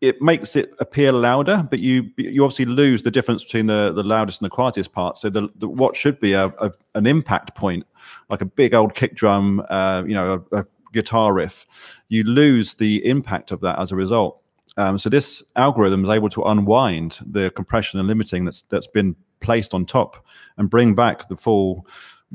it 0.00 0.22
makes 0.22 0.54
it 0.54 0.72
appear 0.78 1.10
louder, 1.12 1.66
but 1.68 1.80
you 1.80 2.10
you 2.16 2.44
obviously 2.44 2.66
lose 2.66 3.02
the 3.02 3.10
difference 3.10 3.42
between 3.42 3.66
the 3.66 3.92
the 3.92 4.02
loudest 4.02 4.40
and 4.40 4.46
the 4.46 4.50
quietest 4.54 4.92
part. 4.92 5.18
So 5.18 5.28
the, 5.28 5.48
the 5.56 5.68
what 5.68 5.96
should 5.96 6.20
be 6.20 6.34
a, 6.34 6.46
a, 6.60 6.70
an 6.94 7.06
impact 7.06 7.54
point, 7.56 7.84
like 8.30 8.40
a 8.40 8.46
big 8.46 8.74
old 8.74 8.94
kick 8.94 9.14
drum, 9.14 9.64
uh, 9.70 10.04
you 10.06 10.14
know, 10.14 10.44
a, 10.52 10.58
a, 10.58 10.66
guitar 10.94 11.34
riff, 11.34 11.66
you 12.08 12.24
lose 12.24 12.74
the 12.74 13.04
impact 13.04 13.50
of 13.50 13.60
that 13.60 13.78
as 13.78 13.92
a 13.92 13.94
result. 13.94 14.40
Um, 14.78 14.96
so 14.96 15.10
this 15.10 15.42
algorithm 15.54 16.02
is 16.02 16.10
able 16.10 16.30
to 16.30 16.42
unwind 16.44 17.18
the 17.26 17.50
compression 17.50 17.98
and 17.98 18.08
limiting 18.08 18.44
that's 18.44 18.62
that's 18.70 18.86
been 18.86 19.16
placed 19.40 19.74
on 19.74 19.84
top 19.84 20.24
and 20.56 20.70
bring 20.70 20.94
back 20.94 21.28
the 21.28 21.36
full 21.36 21.86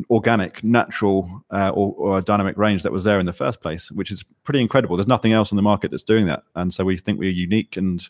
organic, 0.09 0.63
natural, 0.63 1.43
uh, 1.51 1.69
or, 1.69 1.93
or, 1.97 2.21
dynamic 2.21 2.57
range 2.57 2.83
that 2.83 2.91
was 2.91 3.03
there 3.03 3.19
in 3.19 3.25
the 3.25 3.33
first 3.33 3.61
place, 3.61 3.91
which 3.91 4.11
is 4.11 4.23
pretty 4.43 4.59
incredible. 4.59 4.97
There's 4.97 5.07
nothing 5.07 5.33
else 5.33 5.51
on 5.51 5.55
the 5.55 5.61
market 5.61 5.91
that's 5.91 6.03
doing 6.03 6.25
that, 6.25 6.43
and 6.55 6.73
so 6.73 6.83
we 6.83 6.97
think 6.97 7.19
we're 7.19 7.29
unique 7.29 7.77
and 7.77 8.07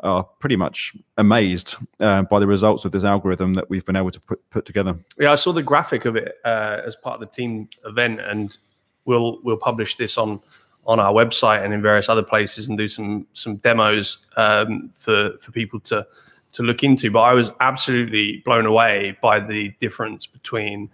are 0.00 0.24
pretty 0.40 0.56
much 0.56 0.94
amazed 1.18 1.76
uh, 2.00 2.22
by 2.22 2.40
the 2.40 2.46
results 2.46 2.84
of 2.84 2.90
this 2.92 3.04
algorithm 3.04 3.54
that 3.54 3.70
we've 3.70 3.86
been 3.86 3.96
able 3.96 4.10
to 4.10 4.20
put 4.20 4.50
put 4.50 4.64
together. 4.64 4.98
Yeah, 5.18 5.32
I 5.32 5.36
saw 5.36 5.52
the 5.52 5.62
graphic 5.62 6.04
of 6.04 6.16
it 6.16 6.36
uh, 6.44 6.78
as 6.84 6.96
part 6.96 7.14
of 7.14 7.20
the 7.20 7.26
team 7.26 7.68
event, 7.84 8.20
and 8.20 8.56
we'll 9.04 9.40
we'll 9.42 9.56
publish 9.56 9.96
this 9.96 10.18
on 10.18 10.40
on 10.86 10.98
our 10.98 11.12
website 11.12 11.64
and 11.64 11.72
in 11.72 11.80
various 11.80 12.08
other 12.08 12.22
places 12.22 12.68
and 12.68 12.76
do 12.76 12.88
some 12.88 13.26
some 13.32 13.56
demos 13.56 14.18
um, 14.36 14.90
for 14.94 15.38
for 15.40 15.52
people 15.52 15.78
to 15.80 16.06
to 16.52 16.62
look 16.62 16.82
into. 16.82 17.10
But 17.10 17.20
I 17.20 17.34
was 17.34 17.52
absolutely 17.60 18.42
blown 18.44 18.66
away 18.66 19.16
by 19.22 19.40
the 19.40 19.70
difference 19.80 20.26
between 20.26 20.90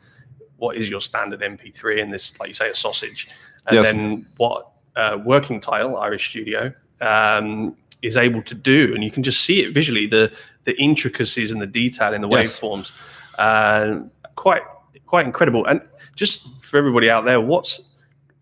what 0.59 0.77
is 0.77 0.91
your 0.91 1.01
standard 1.01 1.41
MP3 1.41 2.03
and 2.03 2.13
this, 2.13 2.39
like 2.39 2.49
you 2.49 2.55
say, 2.55 2.69
a 2.69 2.75
sausage, 2.75 3.29
and 3.67 3.77
yes. 3.77 3.87
then 3.87 4.27
what 4.37 4.71
uh, 4.97 5.19
Working 5.25 5.61
Tile 5.61 5.97
Iris 5.97 6.23
Studio 6.23 6.73
um, 7.01 7.77
is 8.03 8.17
able 8.17 8.43
to 8.43 8.55
do, 8.55 8.95
and 8.95 9.03
you 9.03 9.11
can 9.11 9.23
just 9.23 9.43
see 9.43 9.63
it 9.63 9.73
visually 9.73 10.07
the 10.07 10.33
the 10.65 10.79
intricacies 10.81 11.51
and 11.51 11.61
the 11.63 11.67
detail 11.67 12.13
in 12.13 12.21
the 12.21 12.29
yes. 12.29 12.59
waveforms, 12.59 12.93
uh, 13.39 14.01
quite 14.37 14.63
quite 15.07 15.27
incredible. 15.27 15.65
And 15.65 15.81
just 16.15 16.47
for 16.63 16.77
everybody 16.77 17.09
out 17.09 17.25
there, 17.25 17.41
what's 17.41 17.81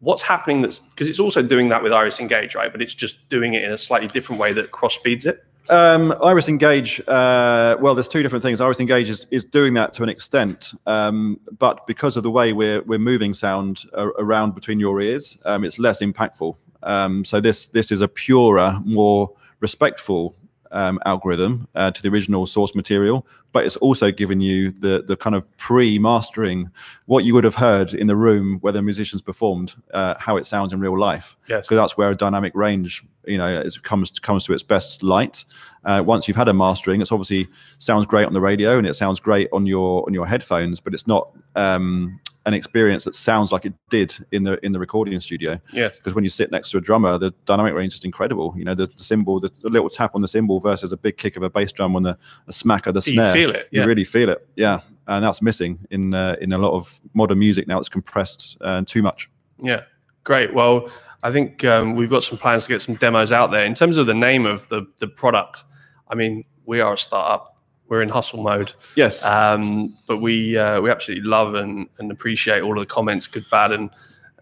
what's 0.00 0.22
happening 0.22 0.61
that's 0.62 0.81
because 0.81 1.09
it's 1.09 1.20
also 1.20 1.42
doing 1.42 1.68
that 1.68 1.83
with 1.83 1.92
Iris 1.92 2.20
Engage, 2.20 2.55
right? 2.55 2.70
But 2.72 2.83
it's 2.83 2.94
just 2.94 3.29
doing 3.29 3.55
it 3.55 3.64
in 3.64 3.72
a 3.72 3.79
slightly 3.79 4.09
different 4.09 4.40
way 4.40 4.52
that 4.52 4.70
cross 4.70 4.96
feeds 4.96 5.26
it. 5.26 5.44
Um, 5.68 6.14
Iris 6.22 6.48
Engage, 6.48 7.00
uh, 7.09 7.76
well, 7.81 7.94
there's 7.94 8.09
two 8.09 8.22
different 8.22 8.42
things. 8.42 8.61
Iris 8.61 8.79
Engage 8.79 9.09
is, 9.09 9.26
is 9.31 9.44
doing 9.44 9.74
that 9.74 9.92
to 9.94 10.02
an 10.02 10.09
extent, 10.09 10.72
um, 10.87 11.40
but 11.59 11.87
because 11.87 12.16
of 12.16 12.22
the 12.22 12.31
way 12.31 12.52
we're, 12.52 12.83
we're 12.83 12.98
moving 12.98 13.35
sound 13.35 13.85
around 13.94 14.55
between 14.55 14.79
your 14.79 15.00
ears, 15.00 15.37
um, 15.44 15.64
it's 15.64 15.79
less 15.79 16.00
impactful. 16.02 16.57
Um, 16.83 17.24
so 17.24 17.40
this 17.40 17.66
this 17.68 17.90
is 17.90 18.00
a 18.00 18.09
purer, 18.09 18.81
more 18.85 19.31
respectful 19.61 20.37
um, 20.72 20.98
algorithm 21.07 21.68
uh, 21.74 21.90
to 21.90 22.02
the 22.02 22.09
original 22.09 22.46
source 22.46 22.74
material, 22.74 23.26
but 23.52 23.64
it's 23.64 23.76
also 23.76 24.11
given 24.11 24.40
you 24.40 24.70
the 24.70 25.05
the 25.07 25.16
kind 25.16 25.35
of 25.37 25.44
pre-mastering 25.57 26.70
what 27.07 27.24
you 27.24 27.35
would 27.35 27.44
have 27.44 27.55
heard 27.55 27.94
in 27.94 28.07
the 28.07 28.16
room 28.16 28.59
where 28.61 28.72
the 28.72 28.83
musicians 28.83 29.22
performed, 29.22 29.74
uh, 29.94 30.14
how 30.18 30.37
it 30.37 30.46
sounds 30.46 30.72
in 30.72 30.81
real 30.81 30.98
life. 30.98 31.37
Yes, 31.48 31.66
because 31.66 31.76
that's 31.76 31.96
where 31.96 32.11
a 32.11 32.14
dynamic 32.14 32.55
range, 32.55 33.05
you 33.26 33.38
know, 33.38 33.61
it 33.61 33.83
comes 33.83 34.11
to, 34.11 34.20
comes 34.20 34.44
to 34.44 34.52
its 34.52 34.62
best 34.62 35.02
light. 35.02 35.44
Uh, 35.85 36.02
once 36.05 36.29
you've 36.29 36.37
had 36.37 36.48
a 36.48 36.55
mastering, 36.55 37.00
it's 37.00 37.12
obviously 37.12 37.48
sounds 37.79 38.07
great 38.07 38.26
on 38.26 38.33
the 38.33 38.40
radio 38.40 38.79
and 38.79 38.87
it 38.87 38.94
sounds 38.94 39.20
great 39.20 39.48
on 39.52 39.66
your 39.66 40.05
on 40.07 40.14
your 40.14 40.26
headphones, 40.26 40.81
but 40.81 40.94
it's 40.94 41.07
not 41.07 41.31
um, 41.55 42.20
an 42.46 42.54
experience 42.54 43.04
that 43.04 43.14
sounds 43.16 43.50
like 43.50 43.66
it 43.66 43.74
did 43.90 44.14
in 44.30 44.44
the 44.44 44.64
in 44.64 44.70
the 44.72 44.78
recording 44.78 45.20
studio. 45.20 45.61
Yes. 45.72 45.96
Because 45.96 46.14
when 46.14 46.22
you 46.22 46.30
sit 46.30 46.52
next 46.52 46.70
to 46.70 46.78
a 46.78 46.80
drummer, 46.80 47.18
the 47.18 47.35
dynamic 47.44 47.74
range 47.74 47.94
is 47.94 48.04
incredible. 48.04 48.54
You 48.56 48.64
know, 48.64 48.74
the, 48.74 48.87
the 48.87 49.02
cymbal, 49.02 49.40
the, 49.40 49.50
the, 49.62 49.68
little 49.68 49.90
tap 49.90 50.14
on 50.14 50.22
the 50.22 50.28
cymbal 50.28 50.61
versus 50.61 50.92
a 50.92 50.96
big 50.96 51.16
kick 51.16 51.37
of 51.37 51.42
a 51.42 51.50
bass 51.50 51.72
drum 51.72 51.96
on 51.96 52.04
the 52.04 52.16
a 52.46 52.52
smack 52.52 52.87
of 52.87 52.94
the 52.94 53.02
snare. 53.02 53.37
You 53.37 53.46
feel 53.46 53.50
it. 53.50 53.68
Yeah. 53.72 53.82
You 53.82 53.88
really 53.88 54.04
feel 54.04 54.30
it. 54.30 54.48
Yeah. 54.54 54.80
And 55.09 55.24
that's 55.24 55.42
missing 55.42 55.80
in 55.90 56.14
uh, 56.14 56.37
in 56.40 56.52
a 56.52 56.59
lot 56.59 56.72
of 56.72 57.00
modern 57.14 57.40
music 57.40 57.66
now. 57.66 57.80
It's 57.80 57.88
compressed 57.88 58.56
uh, 58.61 58.82
too 58.87 59.02
much. 59.02 59.28
Yeah. 59.61 59.82
Great. 60.22 60.54
Well, 60.54 60.88
I 61.24 61.32
think 61.32 61.64
um, 61.64 61.96
we've 61.96 62.11
got 62.11 62.22
some 62.22 62.38
plans 62.38 62.64
to 62.64 62.68
get 62.68 62.80
some 62.80 62.94
demos 62.94 63.32
out 63.32 63.50
there. 63.50 63.66
In 63.66 63.74
terms 63.74 63.98
of 63.98 64.06
the 64.06 64.14
name 64.14 64.46
of 64.46 64.68
the 64.68 64.87
the 64.98 65.09
product, 65.09 65.64
I 66.09 66.14
mean, 66.14 66.44
we 66.64 66.80
are 66.80 66.92
a 66.92 66.98
startup 66.98 67.56
we're 67.88 68.03
in 68.03 68.09
hustle 68.09 68.42
mode. 68.42 68.72
Yes. 68.96 69.25
Um, 69.25 69.96
but 70.07 70.18
we 70.18 70.57
uh, 70.59 70.81
we 70.81 70.90
absolutely 70.90 71.29
love 71.29 71.55
and, 71.55 71.88
and 71.99 72.11
appreciate 72.11 72.62
all 72.62 72.72
of 72.72 72.81
the 72.81 72.87
comments, 72.92 73.27
good, 73.27 73.44
bad, 73.51 73.72
and 73.72 73.90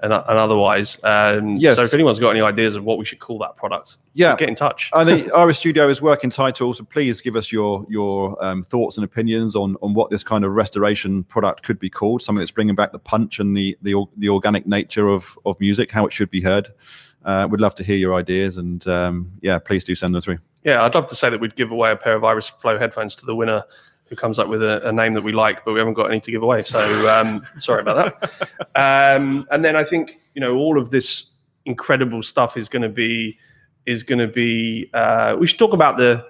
and, 0.02 0.12
and 0.12 0.38
otherwise. 0.38 0.98
Um, 1.02 1.56
Yes. 1.56 1.76
So 1.76 1.84
if 1.84 1.94
anyone's 1.94 2.18
got 2.18 2.30
any 2.30 2.40
ideas 2.42 2.74
of 2.74 2.84
what 2.84 2.98
we 2.98 3.04
should 3.06 3.20
call 3.20 3.38
that 3.38 3.56
product, 3.56 3.96
Yeah. 4.12 4.36
get 4.36 4.48
in 4.48 4.54
touch. 4.54 4.90
I 4.92 5.04
think 5.04 5.32
Iris 5.34 5.58
Studio 5.58 5.88
is 5.88 6.02
working 6.02 6.28
title, 6.30 6.74
so 6.74 6.84
please 6.84 7.20
give 7.20 7.36
us 7.36 7.50
your 7.52 7.86
your 7.88 8.42
um, 8.44 8.62
thoughts 8.64 8.96
and 8.98 9.04
opinions 9.04 9.56
on 9.56 9.76
on 9.82 9.94
what 9.94 10.10
this 10.10 10.22
kind 10.22 10.44
of 10.44 10.52
restoration 10.52 11.24
product 11.24 11.62
could 11.62 11.78
be 11.78 11.88
called. 11.88 12.22
Something 12.22 12.40
that's 12.40 12.50
bringing 12.50 12.74
back 12.74 12.92
the 12.92 12.98
punch 12.98 13.38
and 13.38 13.56
the 13.56 13.76
the 13.82 14.04
the 14.16 14.28
organic 14.28 14.66
nature 14.66 15.08
of 15.08 15.38
of 15.46 15.58
music, 15.60 15.90
how 15.90 16.06
it 16.06 16.12
should 16.12 16.30
be 16.30 16.40
heard. 16.42 16.68
Uh, 17.24 17.48
we'd 17.50 17.60
love 17.60 17.74
to 17.76 17.82
hear 17.84 17.96
your 17.96 18.14
ideas, 18.14 18.58
and 18.58 18.86
um, 18.86 19.32
yeah, 19.40 19.58
please 19.58 19.84
do 19.84 19.94
send 19.94 20.14
them 20.14 20.20
through. 20.20 20.38
Yeah, 20.64 20.82
I'd 20.82 20.94
love 20.94 21.08
to 21.08 21.14
say 21.14 21.30
that 21.30 21.40
we'd 21.40 21.56
give 21.56 21.70
away 21.70 21.92
a 21.92 21.96
pair 21.96 22.14
of 22.14 22.24
Iris 22.24 22.48
Flow 22.48 22.78
headphones 22.78 23.14
to 23.16 23.26
the 23.26 23.34
winner 23.34 23.64
who 24.06 24.16
comes 24.16 24.38
up 24.38 24.48
with 24.48 24.62
a, 24.62 24.86
a 24.88 24.92
name 24.92 25.14
that 25.14 25.22
we 25.22 25.32
like, 25.32 25.64
but 25.64 25.72
we 25.72 25.78
haven't 25.78 25.94
got 25.94 26.06
any 26.06 26.20
to 26.20 26.30
give 26.30 26.42
away. 26.42 26.62
So 26.62 27.10
um, 27.10 27.46
sorry 27.58 27.82
about 27.82 28.20
that. 28.20 28.50
Um, 28.76 29.46
and 29.52 29.64
then 29.64 29.76
I 29.76 29.84
think 29.84 30.18
you 30.34 30.40
know 30.40 30.56
all 30.56 30.80
of 30.80 30.90
this 30.90 31.30
incredible 31.64 32.24
stuff 32.24 32.56
is 32.56 32.68
going 32.68 32.82
to 32.82 32.88
be 32.88 33.38
is 33.86 34.02
going 34.02 34.18
to 34.18 34.26
be. 34.26 34.90
Uh, 34.92 35.36
we 35.38 35.46
should 35.46 35.60
talk 35.60 35.72
about 35.72 35.96
the 35.96 36.26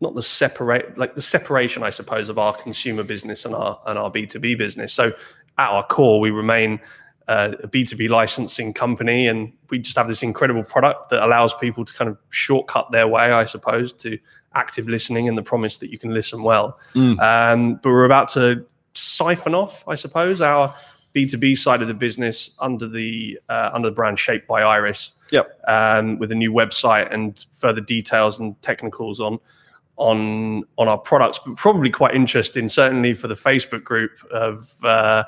not 0.00 0.14
the 0.14 0.22
separate 0.22 0.96
like 0.96 1.14
the 1.14 1.20
separation, 1.20 1.82
I 1.82 1.90
suppose, 1.90 2.30
of 2.30 2.38
our 2.38 2.54
consumer 2.56 3.02
business 3.02 3.44
and 3.44 3.54
our 3.54 3.78
and 3.86 3.98
our 3.98 4.10
B 4.10 4.24
two 4.24 4.38
B 4.38 4.54
business. 4.54 4.94
So 4.94 5.12
at 5.58 5.68
our 5.68 5.86
core, 5.86 6.20
we 6.20 6.30
remain 6.30 6.80
uh, 7.28 7.52
a 7.62 7.68
B2B 7.68 8.08
licensing 8.08 8.72
company, 8.72 9.26
and 9.26 9.52
we 9.70 9.78
just 9.78 9.96
have 9.96 10.08
this 10.08 10.22
incredible 10.22 10.62
product 10.62 11.10
that 11.10 11.22
allows 11.22 11.52
people 11.54 11.84
to 11.84 11.92
kind 11.92 12.08
of 12.08 12.16
shortcut 12.30 12.92
their 12.92 13.08
way, 13.08 13.32
I 13.32 13.46
suppose, 13.46 13.92
to 13.94 14.18
active 14.54 14.88
listening 14.88 15.28
and 15.28 15.36
the 15.36 15.42
promise 15.42 15.78
that 15.78 15.90
you 15.90 15.98
can 15.98 16.14
listen 16.14 16.42
well. 16.42 16.78
Mm. 16.94 17.20
Um, 17.20 17.74
but 17.74 17.90
we're 17.90 18.04
about 18.04 18.28
to 18.30 18.64
siphon 18.94 19.54
off, 19.54 19.86
I 19.88 19.96
suppose, 19.96 20.40
our 20.40 20.74
B2B 21.14 21.58
side 21.58 21.82
of 21.82 21.88
the 21.88 21.94
business 21.94 22.50
under 22.58 22.86
the 22.86 23.38
uh, 23.48 23.70
under 23.72 23.88
the 23.88 23.94
brand 23.94 24.18
Shaped 24.18 24.46
by 24.46 24.62
Iris. 24.62 25.12
Yep. 25.30 25.60
Um, 25.66 26.18
with 26.18 26.30
a 26.30 26.36
new 26.36 26.52
website 26.52 27.12
and 27.12 27.44
further 27.52 27.80
details 27.80 28.38
and 28.38 28.60
technicals 28.62 29.20
on 29.20 29.38
on 29.96 30.62
on 30.78 30.88
our 30.88 30.98
products, 30.98 31.40
but 31.44 31.56
probably 31.56 31.90
quite 31.90 32.14
interesting, 32.14 32.68
certainly 32.68 33.14
for 33.14 33.28
the 33.28 33.34
Facebook 33.34 33.82
group 33.82 34.12
of 34.30 34.72
uh, 34.84 35.24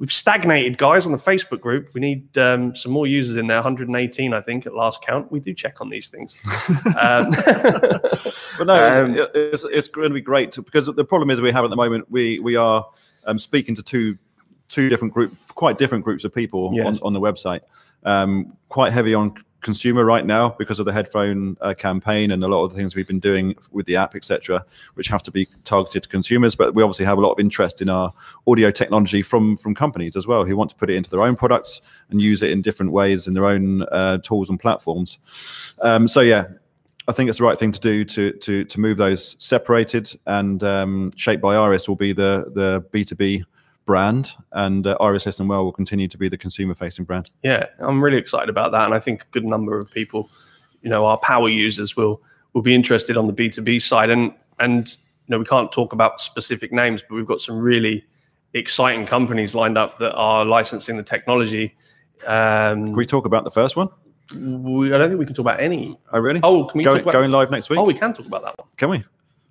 we've 0.00 0.12
stagnated 0.12 0.78
guys 0.78 1.04
on 1.06 1.12
the 1.12 1.18
Facebook 1.18 1.60
group. 1.60 1.90
We 1.94 2.00
need 2.00 2.36
um, 2.38 2.74
some 2.74 2.90
more 2.90 3.06
users 3.06 3.36
in 3.36 3.46
there, 3.46 3.58
118, 3.58 4.32
I 4.32 4.40
think, 4.40 4.66
at 4.66 4.74
last 4.74 5.02
count. 5.02 5.30
We 5.30 5.38
do 5.38 5.54
check 5.54 5.80
on 5.80 5.90
these 5.90 6.08
things. 6.08 6.36
um, 7.00 7.30
But 8.58 8.66
no, 8.66 9.04
Um, 9.04 9.14
it's, 9.16 9.30
it's, 9.34 9.64
it's 9.64 9.88
going 9.88 10.08
to 10.08 10.14
be 10.14 10.20
great 10.20 10.52
to, 10.52 10.62
because 10.62 10.86
the 10.86 11.04
problem 11.04 11.30
is 11.30 11.40
we 11.40 11.52
have 11.52 11.64
at 11.64 11.70
the 11.70 11.76
moment 11.76 12.10
we 12.10 12.40
we 12.40 12.56
are 12.56 12.84
um, 13.26 13.38
speaking 13.38 13.74
to 13.76 13.82
two 13.82 14.18
two 14.68 14.88
different 14.88 15.14
group 15.14 15.34
quite 15.54 15.78
different 15.78 16.04
groups 16.04 16.24
of 16.24 16.34
people 16.34 16.70
Yes. 16.74 17.00
on, 17.00 17.06
on 17.06 17.12
the 17.12 17.20
website. 17.20 17.60
Um, 18.04 18.56
quite 18.68 18.92
heavy 18.92 19.14
on 19.14 19.34
consumer 19.60 20.04
right 20.04 20.24
now 20.24 20.50
because 20.58 20.78
of 20.78 20.86
the 20.86 20.92
headphone 20.92 21.56
uh, 21.60 21.74
campaign 21.74 22.30
and 22.30 22.42
a 22.42 22.48
lot 22.48 22.64
of 22.64 22.70
the 22.70 22.76
things 22.76 22.94
we've 22.94 23.06
been 23.06 23.20
doing 23.20 23.54
with 23.70 23.86
the 23.86 23.96
app, 23.96 24.14
etc., 24.14 24.64
which 24.94 25.08
have 25.08 25.22
to 25.22 25.30
be 25.30 25.48
targeted 25.64 26.02
to 26.04 26.08
consumers. 26.08 26.54
But 26.56 26.74
we 26.74 26.82
obviously 26.82 27.04
have 27.04 27.18
a 27.18 27.20
lot 27.20 27.32
of 27.32 27.40
interest 27.40 27.82
in 27.82 27.88
our 27.88 28.12
audio 28.46 28.70
technology 28.70 29.22
from 29.22 29.56
from 29.56 29.74
companies 29.74 30.16
as 30.16 30.26
well 30.26 30.44
who 30.44 30.56
want 30.56 30.70
to 30.70 30.76
put 30.76 30.90
it 30.90 30.94
into 30.94 31.10
their 31.10 31.22
own 31.22 31.36
products 31.36 31.80
and 32.10 32.20
use 32.20 32.42
it 32.42 32.50
in 32.50 32.62
different 32.62 32.92
ways 32.92 33.26
in 33.26 33.34
their 33.34 33.46
own 33.46 33.82
uh, 33.84 34.18
tools 34.18 34.48
and 34.50 34.58
platforms. 34.58 35.18
Um, 35.82 36.08
so 36.08 36.20
yeah, 36.20 36.46
I 37.08 37.12
think 37.12 37.28
it's 37.28 37.38
the 37.38 37.44
right 37.44 37.58
thing 37.58 37.72
to 37.72 37.80
do 37.80 38.04
to 38.04 38.32
to 38.32 38.64
to 38.64 38.80
move 38.80 38.96
those 38.96 39.36
separated. 39.38 40.18
And 40.26 40.62
um, 40.62 41.12
Shaped 41.16 41.42
by 41.42 41.56
Iris 41.56 41.88
will 41.88 41.96
be 41.96 42.12
the 42.12 42.50
the 42.54 42.84
B 42.92 43.04
two 43.04 43.14
B 43.14 43.44
brand, 43.86 44.32
and 44.52 44.86
uh, 44.86 44.96
Iris 45.00 45.26
Listen 45.26 45.48
Well 45.48 45.64
will 45.64 45.72
continue 45.72 46.08
to 46.08 46.18
be 46.18 46.28
the 46.28 46.38
consumer 46.38 46.74
facing 46.74 47.04
brand. 47.04 47.30
yeah, 47.42 47.66
I'm 47.78 48.02
really 48.02 48.18
excited 48.18 48.48
about 48.48 48.72
that, 48.72 48.84
and 48.84 48.94
I 48.94 49.00
think 49.00 49.22
a 49.22 49.26
good 49.32 49.44
number 49.44 49.78
of 49.78 49.90
people, 49.90 50.30
you 50.82 50.90
know, 50.90 51.04
our 51.06 51.18
power 51.18 51.48
users 51.48 51.96
will 51.96 52.22
will 52.52 52.62
be 52.62 52.74
interested 52.74 53.16
on 53.16 53.26
the 53.26 53.32
B2B 53.32 53.80
side, 53.82 54.10
and 54.10 54.32
and 54.58 54.88
you 55.26 55.32
know, 55.32 55.38
we 55.38 55.44
can't 55.44 55.70
talk 55.72 55.92
about 55.92 56.20
specific 56.20 56.72
names, 56.72 57.02
but 57.08 57.14
we've 57.14 57.26
got 57.26 57.40
some 57.40 57.58
really 57.58 58.04
exciting 58.54 59.06
companies 59.06 59.54
lined 59.54 59.78
up 59.78 59.98
that 59.98 60.12
are 60.14 60.44
licensing 60.44 60.96
the 60.96 61.02
technology. 61.04 61.74
Um, 62.26 62.86
Can 62.86 62.96
we 62.96 63.06
talk 63.06 63.26
about 63.26 63.44
the 63.44 63.50
first 63.50 63.76
one? 63.76 63.88
we, 64.34 64.92
I 64.92 64.98
don't 64.98 65.08
think 65.08 65.18
we 65.18 65.24
can 65.26 65.34
talk 65.34 65.44
about 65.44 65.60
any. 65.60 65.98
Oh, 66.12 66.18
really? 66.20 66.40
Oh, 66.42 66.64
can 66.64 66.78
we 66.78 66.84
Go, 66.84 66.94
talk 66.94 67.02
about? 67.02 67.12
going 67.12 67.30
live 67.30 67.50
next 67.50 67.70
week? 67.70 67.78
oh, 67.78 67.84
we 67.84 67.94
can 67.94 68.12
talk 68.12 68.26
about 68.26 68.42
that 68.42 68.58
one. 68.58 68.68
Can 68.76 68.90
we? 68.90 69.02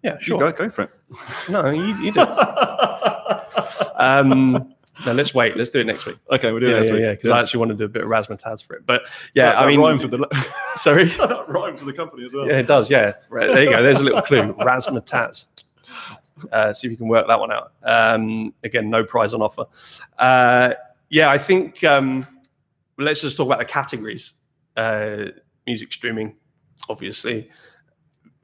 Yeah, 0.04 0.14
You 0.16 0.20
sure. 0.22 0.40
Go, 0.40 0.52
go 0.52 0.70
for 0.70 0.84
it. 0.84 0.92
No, 1.50 1.70
you, 1.70 1.96
you 1.98 2.12
do. 2.12 2.22
um, 3.96 4.74
no, 5.06 5.14
let's 5.14 5.34
wait. 5.34 5.56
Let's 5.58 5.70
do 5.70 5.80
it 5.80 5.86
next 5.86 6.06
week. 6.06 6.18
Okay, 6.32 6.52
we'll 6.52 6.60
do 6.60 6.68
it 6.68 6.72
Yeah, 6.72 6.76
next 6.78 6.88
yeah, 6.88 6.94
week. 6.94 7.02
yeah. 7.04 7.12
Because 7.14 7.30
I 7.32 7.40
actually 7.40 7.60
want 7.60 7.70
to 7.72 7.76
do 7.78 7.86
a 7.86 7.90
bit 7.90 8.04
of 8.04 8.10
razzmatazz 8.10 8.64
for 8.64 8.76
it. 8.76 8.86
But 8.86 9.04
yeah, 9.34 9.46
That- 9.48 9.58
I 9.58 9.62
that 9.64 9.68
mean, 9.70 9.80
rhymes 9.80 10.04
with 10.04 10.12
the 10.12 10.46
sorry. 10.76 11.06
that 11.06 11.46
rhymes 11.48 11.82
with 11.84 11.96
the 11.96 12.02
company 12.02 12.26
as 12.26 12.34
well. 12.34 12.48
Yeah, 12.48 12.60
it 12.60 12.68
does. 12.68 12.90
Yeah, 12.90 13.14
right, 13.30 13.48
there 13.48 13.64
you 13.64 13.70
go. 13.70 13.82
There's 13.84 14.00
a 14.00 14.04
little 14.04 14.22
clue. 14.22 14.54
Razzmatazz. 14.54 15.46
Uh, 16.52 16.74
see 16.74 16.88
if 16.88 16.92
you 16.92 16.98
can 16.98 17.08
work 17.10 17.28
that 17.28 17.40
one 17.40 17.52
out. 17.52 17.74
Um, 17.84 18.54
again, 18.64 18.90
no 18.90 19.04
prize 19.04 19.34
on 19.34 19.42
offer. 19.42 19.66
Uh, 20.18 20.74
yeah, 21.10 21.30
I 21.30 21.38
think 21.38 21.84
um, 21.84 22.26
let's 22.98 23.22
just 23.22 23.36
talk 23.36 23.48
about 23.48 23.60
the 23.60 23.66
categories. 23.66 24.34
Uh, 24.78 25.26
music 25.68 25.92
streaming, 25.92 26.36
obviously. 26.88 27.50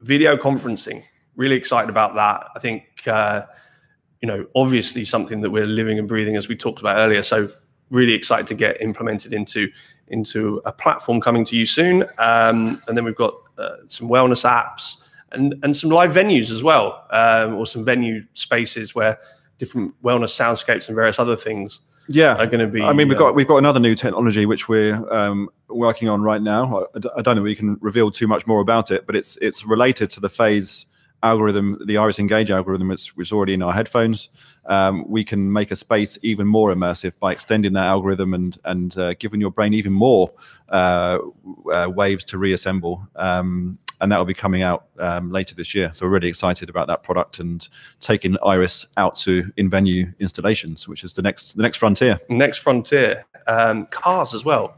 Video 0.00 0.36
conferencing. 0.36 1.04
Really 1.36 1.56
excited 1.56 1.90
about 1.90 2.14
that. 2.14 2.48
I 2.54 2.58
think 2.58 3.06
uh, 3.06 3.42
you 4.20 4.28
know, 4.28 4.46
obviously 4.54 5.04
something 5.04 5.40
that 5.42 5.50
we're 5.50 5.66
living 5.66 5.98
and 5.98 6.08
breathing 6.08 6.36
as 6.36 6.48
we 6.48 6.56
talked 6.56 6.80
about 6.80 6.96
earlier. 6.96 7.22
So 7.22 7.50
really 7.90 8.12
excited 8.12 8.46
to 8.48 8.54
get 8.54 8.80
implemented 8.80 9.32
into 9.32 9.70
into 10.08 10.62
a 10.64 10.72
platform 10.72 11.20
coming 11.20 11.44
to 11.44 11.56
you 11.56 11.66
soon. 11.66 12.02
Um, 12.18 12.80
and 12.86 12.96
then 12.96 13.04
we've 13.04 13.16
got 13.16 13.34
uh, 13.58 13.76
some 13.88 14.08
wellness 14.08 14.44
apps 14.44 15.02
and 15.32 15.54
and 15.62 15.76
some 15.76 15.90
live 15.90 16.12
venues 16.12 16.50
as 16.50 16.62
well, 16.62 17.06
um, 17.10 17.54
or 17.54 17.66
some 17.66 17.84
venue 17.84 18.24
spaces 18.34 18.94
where 18.94 19.18
different 19.58 19.94
wellness 20.02 20.34
soundscapes 20.34 20.88
and 20.88 20.94
various 20.94 21.18
other 21.18 21.36
things 21.36 21.80
Yeah. 22.08 22.34
are 22.34 22.46
going 22.46 22.60
to 22.60 22.66
be. 22.66 22.82
I 22.82 22.92
mean, 22.92 23.08
we've 23.08 23.16
uh, 23.16 23.20
got 23.20 23.34
we've 23.34 23.48
got 23.48 23.58
another 23.58 23.80
new 23.80 23.94
technology 23.94 24.46
which 24.46 24.68
we're 24.68 24.96
um, 25.12 25.48
working 25.68 26.08
on 26.08 26.22
right 26.22 26.42
now. 26.42 26.86
I, 26.94 27.00
I 27.18 27.22
don't 27.22 27.36
know 27.36 27.42
if 27.42 27.44
we 27.44 27.56
can 27.56 27.76
reveal 27.80 28.10
too 28.10 28.26
much 28.26 28.46
more 28.46 28.60
about 28.60 28.90
it, 28.90 29.06
but 29.06 29.16
it's 29.16 29.36
it's 29.40 29.64
related 29.64 30.10
to 30.12 30.20
the 30.20 30.28
phase 30.28 30.86
algorithm, 31.26 31.78
the 31.86 31.96
Iris 31.96 32.18
Engage 32.18 32.50
algorithm, 32.50 32.88
which 32.88 33.12
is 33.18 33.32
already 33.32 33.54
in 33.54 33.62
our 33.62 33.72
headphones. 33.72 34.28
Um, 34.66 35.04
we 35.08 35.24
can 35.24 35.52
make 35.52 35.70
a 35.70 35.76
space 35.76 36.18
even 36.22 36.46
more 36.46 36.74
immersive 36.74 37.12
by 37.20 37.32
extending 37.32 37.72
that 37.74 37.86
algorithm 37.86 38.34
and 38.34 38.58
and 38.64 38.96
uh, 38.98 39.14
giving 39.14 39.40
your 39.40 39.50
brain 39.50 39.74
even 39.74 39.92
more 39.92 40.32
uh, 40.70 41.18
uh, 41.72 41.88
waves 41.94 42.24
to 42.26 42.38
reassemble. 42.38 43.06
Um, 43.16 43.78
and 44.00 44.12
that 44.12 44.18
will 44.18 44.26
be 44.26 44.34
coming 44.34 44.62
out 44.62 44.88
um, 44.98 45.30
later 45.32 45.54
this 45.54 45.74
year. 45.74 45.90
So 45.94 46.04
we're 46.04 46.12
really 46.12 46.28
excited 46.28 46.68
about 46.68 46.86
that 46.88 47.02
product 47.02 47.38
and 47.38 47.66
taking 48.02 48.36
Iris 48.44 48.86
out 48.98 49.16
to 49.16 49.50
in-venue 49.56 50.12
installations, 50.20 50.86
which 50.86 51.02
is 51.02 51.14
the 51.14 51.22
next 51.22 51.56
the 51.56 51.62
next 51.62 51.78
frontier. 51.78 52.18
next 52.28 52.58
frontier 52.58 53.24
um, 53.46 53.86
cars 53.86 54.34
as 54.34 54.44
well 54.44 54.76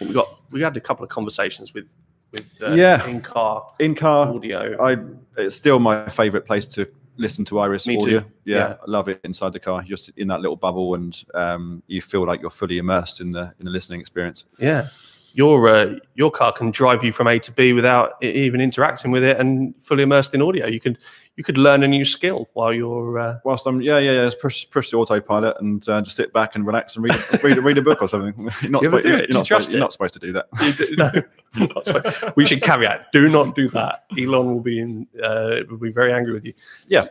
we 0.00 0.12
got 0.12 0.40
we 0.50 0.60
had 0.62 0.76
a 0.76 0.80
couple 0.80 1.04
of 1.04 1.10
conversations 1.10 1.74
with 1.74 1.92
with 2.36 2.62
uh, 2.62 2.74
Yeah. 2.74 3.06
in 3.06 3.20
car 3.20 3.66
In-car 3.78 4.28
audio 4.34 4.76
I 4.82 4.96
it's 5.36 5.56
still 5.56 5.78
my 5.80 6.08
favorite 6.08 6.44
place 6.44 6.66
to 6.76 6.86
listen 7.18 7.44
to 7.46 7.58
Iris 7.60 7.86
Me 7.86 7.96
audio. 7.96 8.18
Yeah, 8.44 8.56
Yeah. 8.56 8.76
I 8.86 8.90
love 8.90 9.08
it 9.08 9.20
inside 9.24 9.52
the 9.54 9.60
car, 9.60 9.82
just 9.82 10.10
in 10.16 10.28
that 10.28 10.40
little 10.42 10.56
bubble, 10.56 10.94
and 10.96 11.16
um, 11.34 11.82
you 11.86 12.02
feel 12.02 12.26
like 12.26 12.42
you're 12.42 12.50
fully 12.50 12.76
immersed 12.78 13.20
in 13.22 13.30
the 13.32 13.44
in 13.58 13.64
the 13.64 13.70
listening 13.70 14.00
experience. 14.00 14.44
yeah 14.58 14.88
your 15.32 15.68
uh, 15.68 15.94
your 16.14 16.30
car 16.30 16.50
can 16.52 16.70
drive 16.70 17.04
you 17.04 17.12
from 17.12 17.26
A 17.26 17.38
to 17.38 17.52
B 17.52 17.72
without 17.74 18.22
even 18.22 18.60
interacting 18.60 19.10
with 19.12 19.22
it 19.24 19.36
and 19.38 19.74
fully 19.82 20.02
immersed 20.02 20.32
in 20.34 20.40
audio 20.42 20.66
you 20.66 20.80
could 20.80 20.98
you 21.36 21.44
could 21.44 21.58
learn 21.58 21.82
a 21.82 21.88
new 21.88 22.04
skill 22.04 22.48
while 22.54 22.72
you're 22.72 23.18
uh, 23.18 23.38
Whilst 23.44 23.66
I'm 23.66 23.82
yeah 23.82 23.98
yeah 23.98 24.12
yeah, 24.12 24.24
just 24.24 24.40
push 24.40 24.68
push 24.70 24.90
the 24.90 24.96
autopilot 24.96 25.56
and 25.60 25.86
uh, 25.88 26.00
just 26.02 26.16
sit 26.16 26.32
back 26.32 26.54
and 26.54 26.66
relax 26.66 26.96
and 26.96 27.04
read 27.04 27.42
read, 27.42 27.58
read 27.58 27.78
a 27.78 27.82
book 27.82 28.00
or 28.00 28.08
something. 28.08 28.50
You're 28.62 28.70
not, 28.70 28.82
you 28.82 28.86
supposed, 28.88 29.04
you're, 29.06 29.18
it? 29.18 29.26
Do 29.28 29.34
not 29.34 29.44
trust 29.46 29.66
supposed, 29.66 29.70
you're 29.70 29.76
it? 29.76 29.80
not 29.80 29.92
supposed 29.92 30.14
to 30.14 30.20
do 30.20 30.32
that. 30.32 30.46
do- 30.76 30.96
no, 30.96 32.32
we 32.36 32.46
should 32.46 32.62
caveat 32.62 33.12
do 33.12 33.28
not 33.28 33.54
do 33.54 33.68
that 33.68 34.04
Elon 34.18 34.46
will 34.46 34.60
be 34.60 34.80
in 34.80 35.06
uh, 35.22 35.56
will 35.68 35.76
be 35.76 35.90
very 35.92 36.12
angry 36.12 36.32
with 36.32 36.44
you 36.44 36.54
Yeah, 36.88 37.02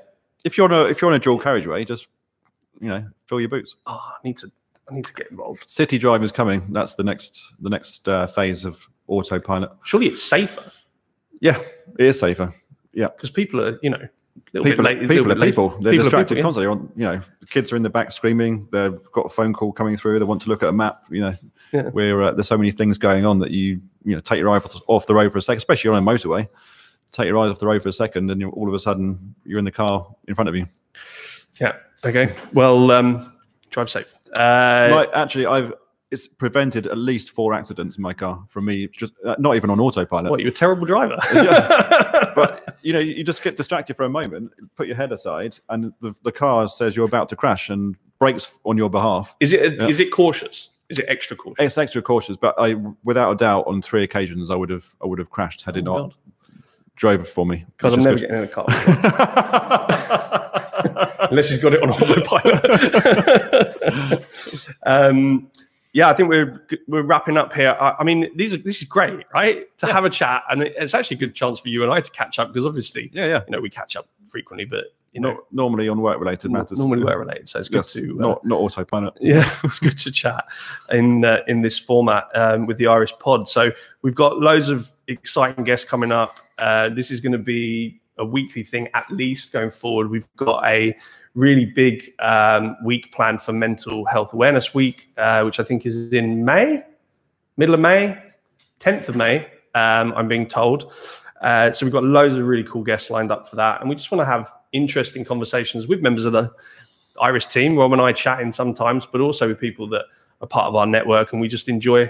If 0.43 0.57
you're 0.57 0.71
on 0.71 0.85
a 0.85 0.89
if 0.89 1.01
you're 1.01 1.11
on 1.11 1.15
a 1.15 1.19
dual 1.19 1.39
carriageway, 1.39 1.85
just 1.85 2.07
you 2.79 2.89
know 2.89 3.05
fill 3.27 3.39
your 3.39 3.49
boots. 3.49 3.75
oh, 3.85 3.93
I 3.93 4.17
need 4.23 4.37
to 4.37 4.51
I 4.89 4.93
need 4.95 5.05
to 5.05 5.13
get 5.13 5.29
involved 5.31 5.63
City 5.69 5.97
drive 5.99 6.23
is 6.23 6.31
coming. 6.31 6.65
That's 6.71 6.95
the 6.95 7.03
next 7.03 7.53
the 7.59 7.69
next 7.69 8.07
uh, 8.09 8.25
phase 8.27 8.65
of 8.65 8.83
autopilot. 9.07 9.71
surely 9.83 10.07
it's 10.07 10.23
safer 10.23 10.63
Yeah, 11.41 11.59
it 11.99 12.05
is 12.07 12.19
safer. 12.19 12.53
Because 12.95 13.29
people 13.29 13.61
are 13.61 13.77
you 13.83 13.89
know 13.89 14.07
people, 14.63 14.83
late, 14.83 14.99
people 15.07 15.31
are 15.31 15.35
people. 15.35 15.69
They're 15.81 15.91
People 15.91 16.05
distracted 16.05 16.35
people, 16.35 16.37
yeah. 16.37 16.43
constantly. 16.43 16.67
On 16.67 16.91
you 16.95 17.03
know, 17.05 17.21
the 17.39 17.47
kids 17.47 17.71
are 17.71 17.75
in 17.75 17.83
the 17.83 17.89
back 17.89 18.11
screaming. 18.11 18.67
They've 18.71 18.97
got 19.11 19.25
a 19.25 19.29
phone 19.29 19.53
call 19.53 19.71
coming 19.71 19.97
through. 19.97 20.19
They 20.19 20.25
want 20.25 20.41
to 20.43 20.49
look 20.49 20.63
at 20.63 20.69
a 20.69 20.73
map. 20.73 21.01
You 21.09 21.21
know, 21.21 21.35
Yeah. 21.73 21.89
where 21.89 22.23
uh, 22.23 22.31
there's 22.31 22.47
so 22.47 22.57
many 22.57 22.71
things 22.71 22.97
going 22.97 23.25
on 23.25 23.39
that 23.39 23.51
you 23.51 23.81
you 24.03 24.15
know 24.15 24.21
take 24.21 24.39
your 24.39 24.49
eye 24.49 24.61
off, 24.87 25.05
the 25.07 25.15
road 25.15 25.31
for 25.31 25.37
a 25.37 25.41
second, 25.41 25.57
especially 25.57 25.89
on 25.91 25.97
a 25.97 26.05
motorway. 26.05 26.47
take 27.11 27.27
your 27.27 27.37
eyes 27.39 27.49
off 27.51 27.59
the 27.59 27.67
road 27.67 27.81
for 27.81 27.89
a 27.89 27.93
second, 27.93 28.29
and 28.31 28.41
you're, 28.41 28.51
all 28.51 28.67
of 28.67 28.73
a 28.73 28.79
sudden 28.79 29.35
you're 29.45 29.59
in 29.59 29.65
the 29.65 29.71
car 29.71 30.07
in 30.27 30.35
front 30.35 30.49
of 30.49 30.55
you. 30.55 30.65
Yeah. 31.59 31.73
Okay. 32.03 32.33
Well, 32.53 32.91
um, 32.91 33.33
drive 33.71 33.89
safe. 33.89 34.13
Uh, 34.37 34.89
Like, 34.91 35.09
actually, 35.13 35.45
I've 35.45 35.73
it's 36.11 36.27
prevented 36.27 36.85
at 36.87 36.97
least 36.97 37.31
four 37.31 37.53
accidents 37.53 37.97
in 37.97 38.03
my 38.03 38.13
car 38.13 38.43
from 38.49 38.65
me 38.65 38.87
just 38.87 39.13
uh, 39.25 39.35
not 39.39 39.55
even 39.55 39.69
on 39.69 39.79
autopilot. 39.79 40.29
what? 40.29 40.39
You're 40.39 40.49
a 40.49 40.53
terrible 40.53 40.85
driver. 40.85 41.17
but 42.35 42.77
you 42.81 42.93
know, 42.93 42.99
you 42.99 43.23
just 43.23 43.43
get 43.43 43.55
distracted 43.55 43.95
for 43.97 44.03
a 44.03 44.09
moment, 44.09 44.51
put 44.75 44.87
your 44.87 44.95
head 44.95 45.11
aside, 45.11 45.57
and 45.69 45.93
the, 46.01 46.13
the 46.23 46.31
car 46.31 46.67
says 46.67 46.95
you're 46.95 47.05
about 47.05 47.29
to 47.29 47.35
crash 47.35 47.69
and 47.69 47.95
brakes 48.19 48.53
on 48.65 48.77
your 48.77 48.89
behalf. 48.89 49.35
is 49.39 49.53
it? 49.53 49.79
Yeah. 49.79 49.87
Is 49.87 49.99
it 49.99 50.11
cautious? 50.11 50.69
Is 50.89 50.99
it 50.99 51.05
extra 51.07 51.35
cautious? 51.35 51.65
It's 51.65 51.77
extra 51.77 52.01
cautious, 52.01 52.37
but 52.37 52.53
I, 52.59 52.75
without 53.03 53.31
a 53.31 53.35
doubt, 53.35 53.65
on 53.65 53.81
three 53.81 54.03
occasions, 54.03 54.51
I 54.51 54.55
would 54.55 54.69
have, 54.69 54.85
I 55.03 55.07
would 55.07 55.17
have 55.17 55.31
crashed 55.31 55.63
had 55.63 55.77
it 55.77 55.87
Oh, 55.87 55.97
not 55.97 56.13
drove 56.95 57.27
for 57.27 57.45
me. 57.45 57.65
Because 57.77 57.93
I'm 57.93 58.03
never 58.03 58.15
is 58.15 58.21
getting 58.21 58.37
in 58.37 58.43
a 58.43 58.47
car 58.47 58.65
unless 61.29 61.49
he's 61.49 61.59
got 61.59 61.73
it 61.73 61.81
on 61.81 61.89
autopilot. 61.89 64.25
um, 64.85 65.49
yeah, 65.95 66.09
I 66.09 66.13
think 66.13 66.27
we're 66.27 66.61
we're 66.89 67.03
wrapping 67.03 67.37
up 67.37 67.53
here. 67.53 67.73
I, 67.79 67.95
I 67.99 68.03
mean, 68.03 68.29
these 68.35 68.53
are 68.53 68.57
this 68.57 68.81
is 68.81 68.83
great, 68.83 69.25
right? 69.33 69.65
To 69.77 69.87
have 69.87 70.03
a 70.03 70.09
chat, 70.09 70.43
and 70.49 70.61
it's 70.61 70.93
actually 70.93 71.15
a 71.15 71.19
good 71.21 71.33
chance 71.33 71.57
for 71.57 71.69
you 71.69 71.83
and 71.83 71.91
I 71.91 72.01
to 72.01 72.11
catch 72.11 72.37
up 72.37 72.49
because 72.49 72.65
obviously, 72.65 73.09
yeah, 73.13 73.25
yeah. 73.27 73.41
you 73.47 73.51
know, 73.53 73.61
we 73.61 73.69
catch 73.69 73.95
up 73.95 74.09
frequently, 74.27 74.65
but 74.65 74.87
you 75.13 75.21
know, 75.21 75.31
Not 75.35 75.43
normally 75.53 75.87
on 75.87 76.01
work-related 76.01 76.51
matters. 76.51 76.79
normally 76.79 77.05
we're 77.05 77.17
related, 77.17 77.47
so 77.47 77.59
it's 77.59 77.69
good 77.69 77.77
Yes, 77.77 77.93
to 77.93 78.17
uh, 78.19 78.21
not 78.21 78.45
not 78.45 78.59
autopilot. 78.59 79.13
yeah, 79.21 79.49
it's 79.63 79.79
good 79.79 79.97
to 79.99 80.11
chat 80.11 80.43
in 80.91 81.23
uh, 81.23 81.43
in 81.47 81.61
this 81.61 81.79
format 81.79 82.25
um, 82.35 82.65
with 82.65 82.77
the 82.77 82.87
Iris 82.87 83.13
Pod. 83.17 83.47
So 83.47 83.71
we've 84.01 84.13
got 84.15 84.37
loads 84.39 84.67
of 84.67 84.91
exciting 85.07 85.63
guests 85.63 85.87
coming 85.89 86.11
up. 86.11 86.41
Uh, 86.57 86.89
this 86.89 87.09
is 87.09 87.21
going 87.21 87.31
to 87.31 87.37
be 87.37 88.01
a 88.17 88.25
weekly 88.25 88.63
thing 88.63 88.87
at 88.93 89.09
least 89.11 89.51
going 89.51 89.71
forward. 89.71 90.09
We've 90.09 90.27
got 90.37 90.65
a 90.65 90.95
really 91.33 91.65
big 91.65 92.13
um, 92.19 92.77
week 92.83 93.11
planned 93.11 93.41
for 93.41 93.53
Mental 93.53 94.05
Health 94.05 94.33
Awareness 94.33 94.73
Week, 94.73 95.09
uh, 95.17 95.43
which 95.43 95.59
I 95.59 95.63
think 95.63 95.85
is 95.85 96.13
in 96.13 96.45
May, 96.45 96.83
middle 97.57 97.75
of 97.75 97.81
May, 97.81 98.17
tenth 98.79 99.09
of 99.09 99.15
May. 99.15 99.47
Um, 99.73 100.13
I'm 100.15 100.27
being 100.27 100.47
told. 100.47 100.93
Uh, 101.41 101.71
so 101.71 101.85
we've 101.85 101.93
got 101.93 102.03
loads 102.03 102.35
of 102.35 102.45
really 102.45 102.63
cool 102.63 102.83
guests 102.83 103.09
lined 103.09 103.31
up 103.31 103.49
for 103.49 103.57
that, 103.57 103.81
and 103.81 103.89
we 103.89 103.95
just 103.95 104.09
want 104.11 104.21
to 104.21 104.25
have 104.25 104.51
interesting 104.71 105.25
conversations 105.25 105.87
with 105.87 106.01
members 106.01 106.25
of 106.25 106.33
the 106.33 106.51
Iris 107.21 107.45
team, 107.45 107.77
Rob 107.77 107.93
and 107.93 108.01
I 108.01 108.13
chatting 108.13 108.51
sometimes, 108.51 109.05
but 109.05 109.21
also 109.21 109.47
with 109.47 109.59
people 109.59 109.87
that 109.89 110.05
are 110.41 110.47
part 110.47 110.67
of 110.67 110.75
our 110.75 110.87
network, 110.87 111.33
and 111.33 111.41
we 111.41 111.47
just 111.47 111.67
enjoy 111.67 112.09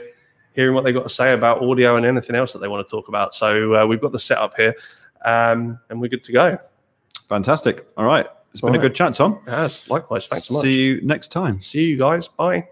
hearing 0.53 0.73
what 0.73 0.83
they've 0.83 0.95
got 0.95 1.03
to 1.03 1.09
say 1.09 1.33
about 1.33 1.61
audio 1.61 1.97
and 1.97 2.05
anything 2.05 2.35
else 2.35 2.53
that 2.53 2.59
they 2.59 2.67
want 2.67 2.87
to 2.87 2.89
talk 2.89 3.07
about. 3.07 3.35
So 3.35 3.75
uh, 3.75 3.85
we've 3.85 3.99
got 4.01 4.13
the 4.13 4.19
setup 4.19 4.55
here, 4.55 4.75
um, 5.25 5.79
and 5.89 5.99
we're 5.99 6.07
good 6.07 6.23
to 6.23 6.31
go. 6.31 6.57
Fantastic. 7.27 7.87
All 7.97 8.05
right, 8.05 8.27
it's 8.51 8.61
been 8.61 8.69
All 8.69 8.75
a 8.75 8.81
good 8.81 8.95
chat, 8.95 9.13
Tom. 9.15 9.39
Yes, 9.47 9.89
likewise. 9.89 10.27
Thanks 10.27 10.47
so 10.47 10.55
much. 10.55 10.63
See 10.63 10.85
you 10.85 11.01
next 11.01 11.31
time. 11.31 11.59
See 11.61 11.81
you 11.81 11.97
guys. 11.97 12.27
Bye. 12.27 12.69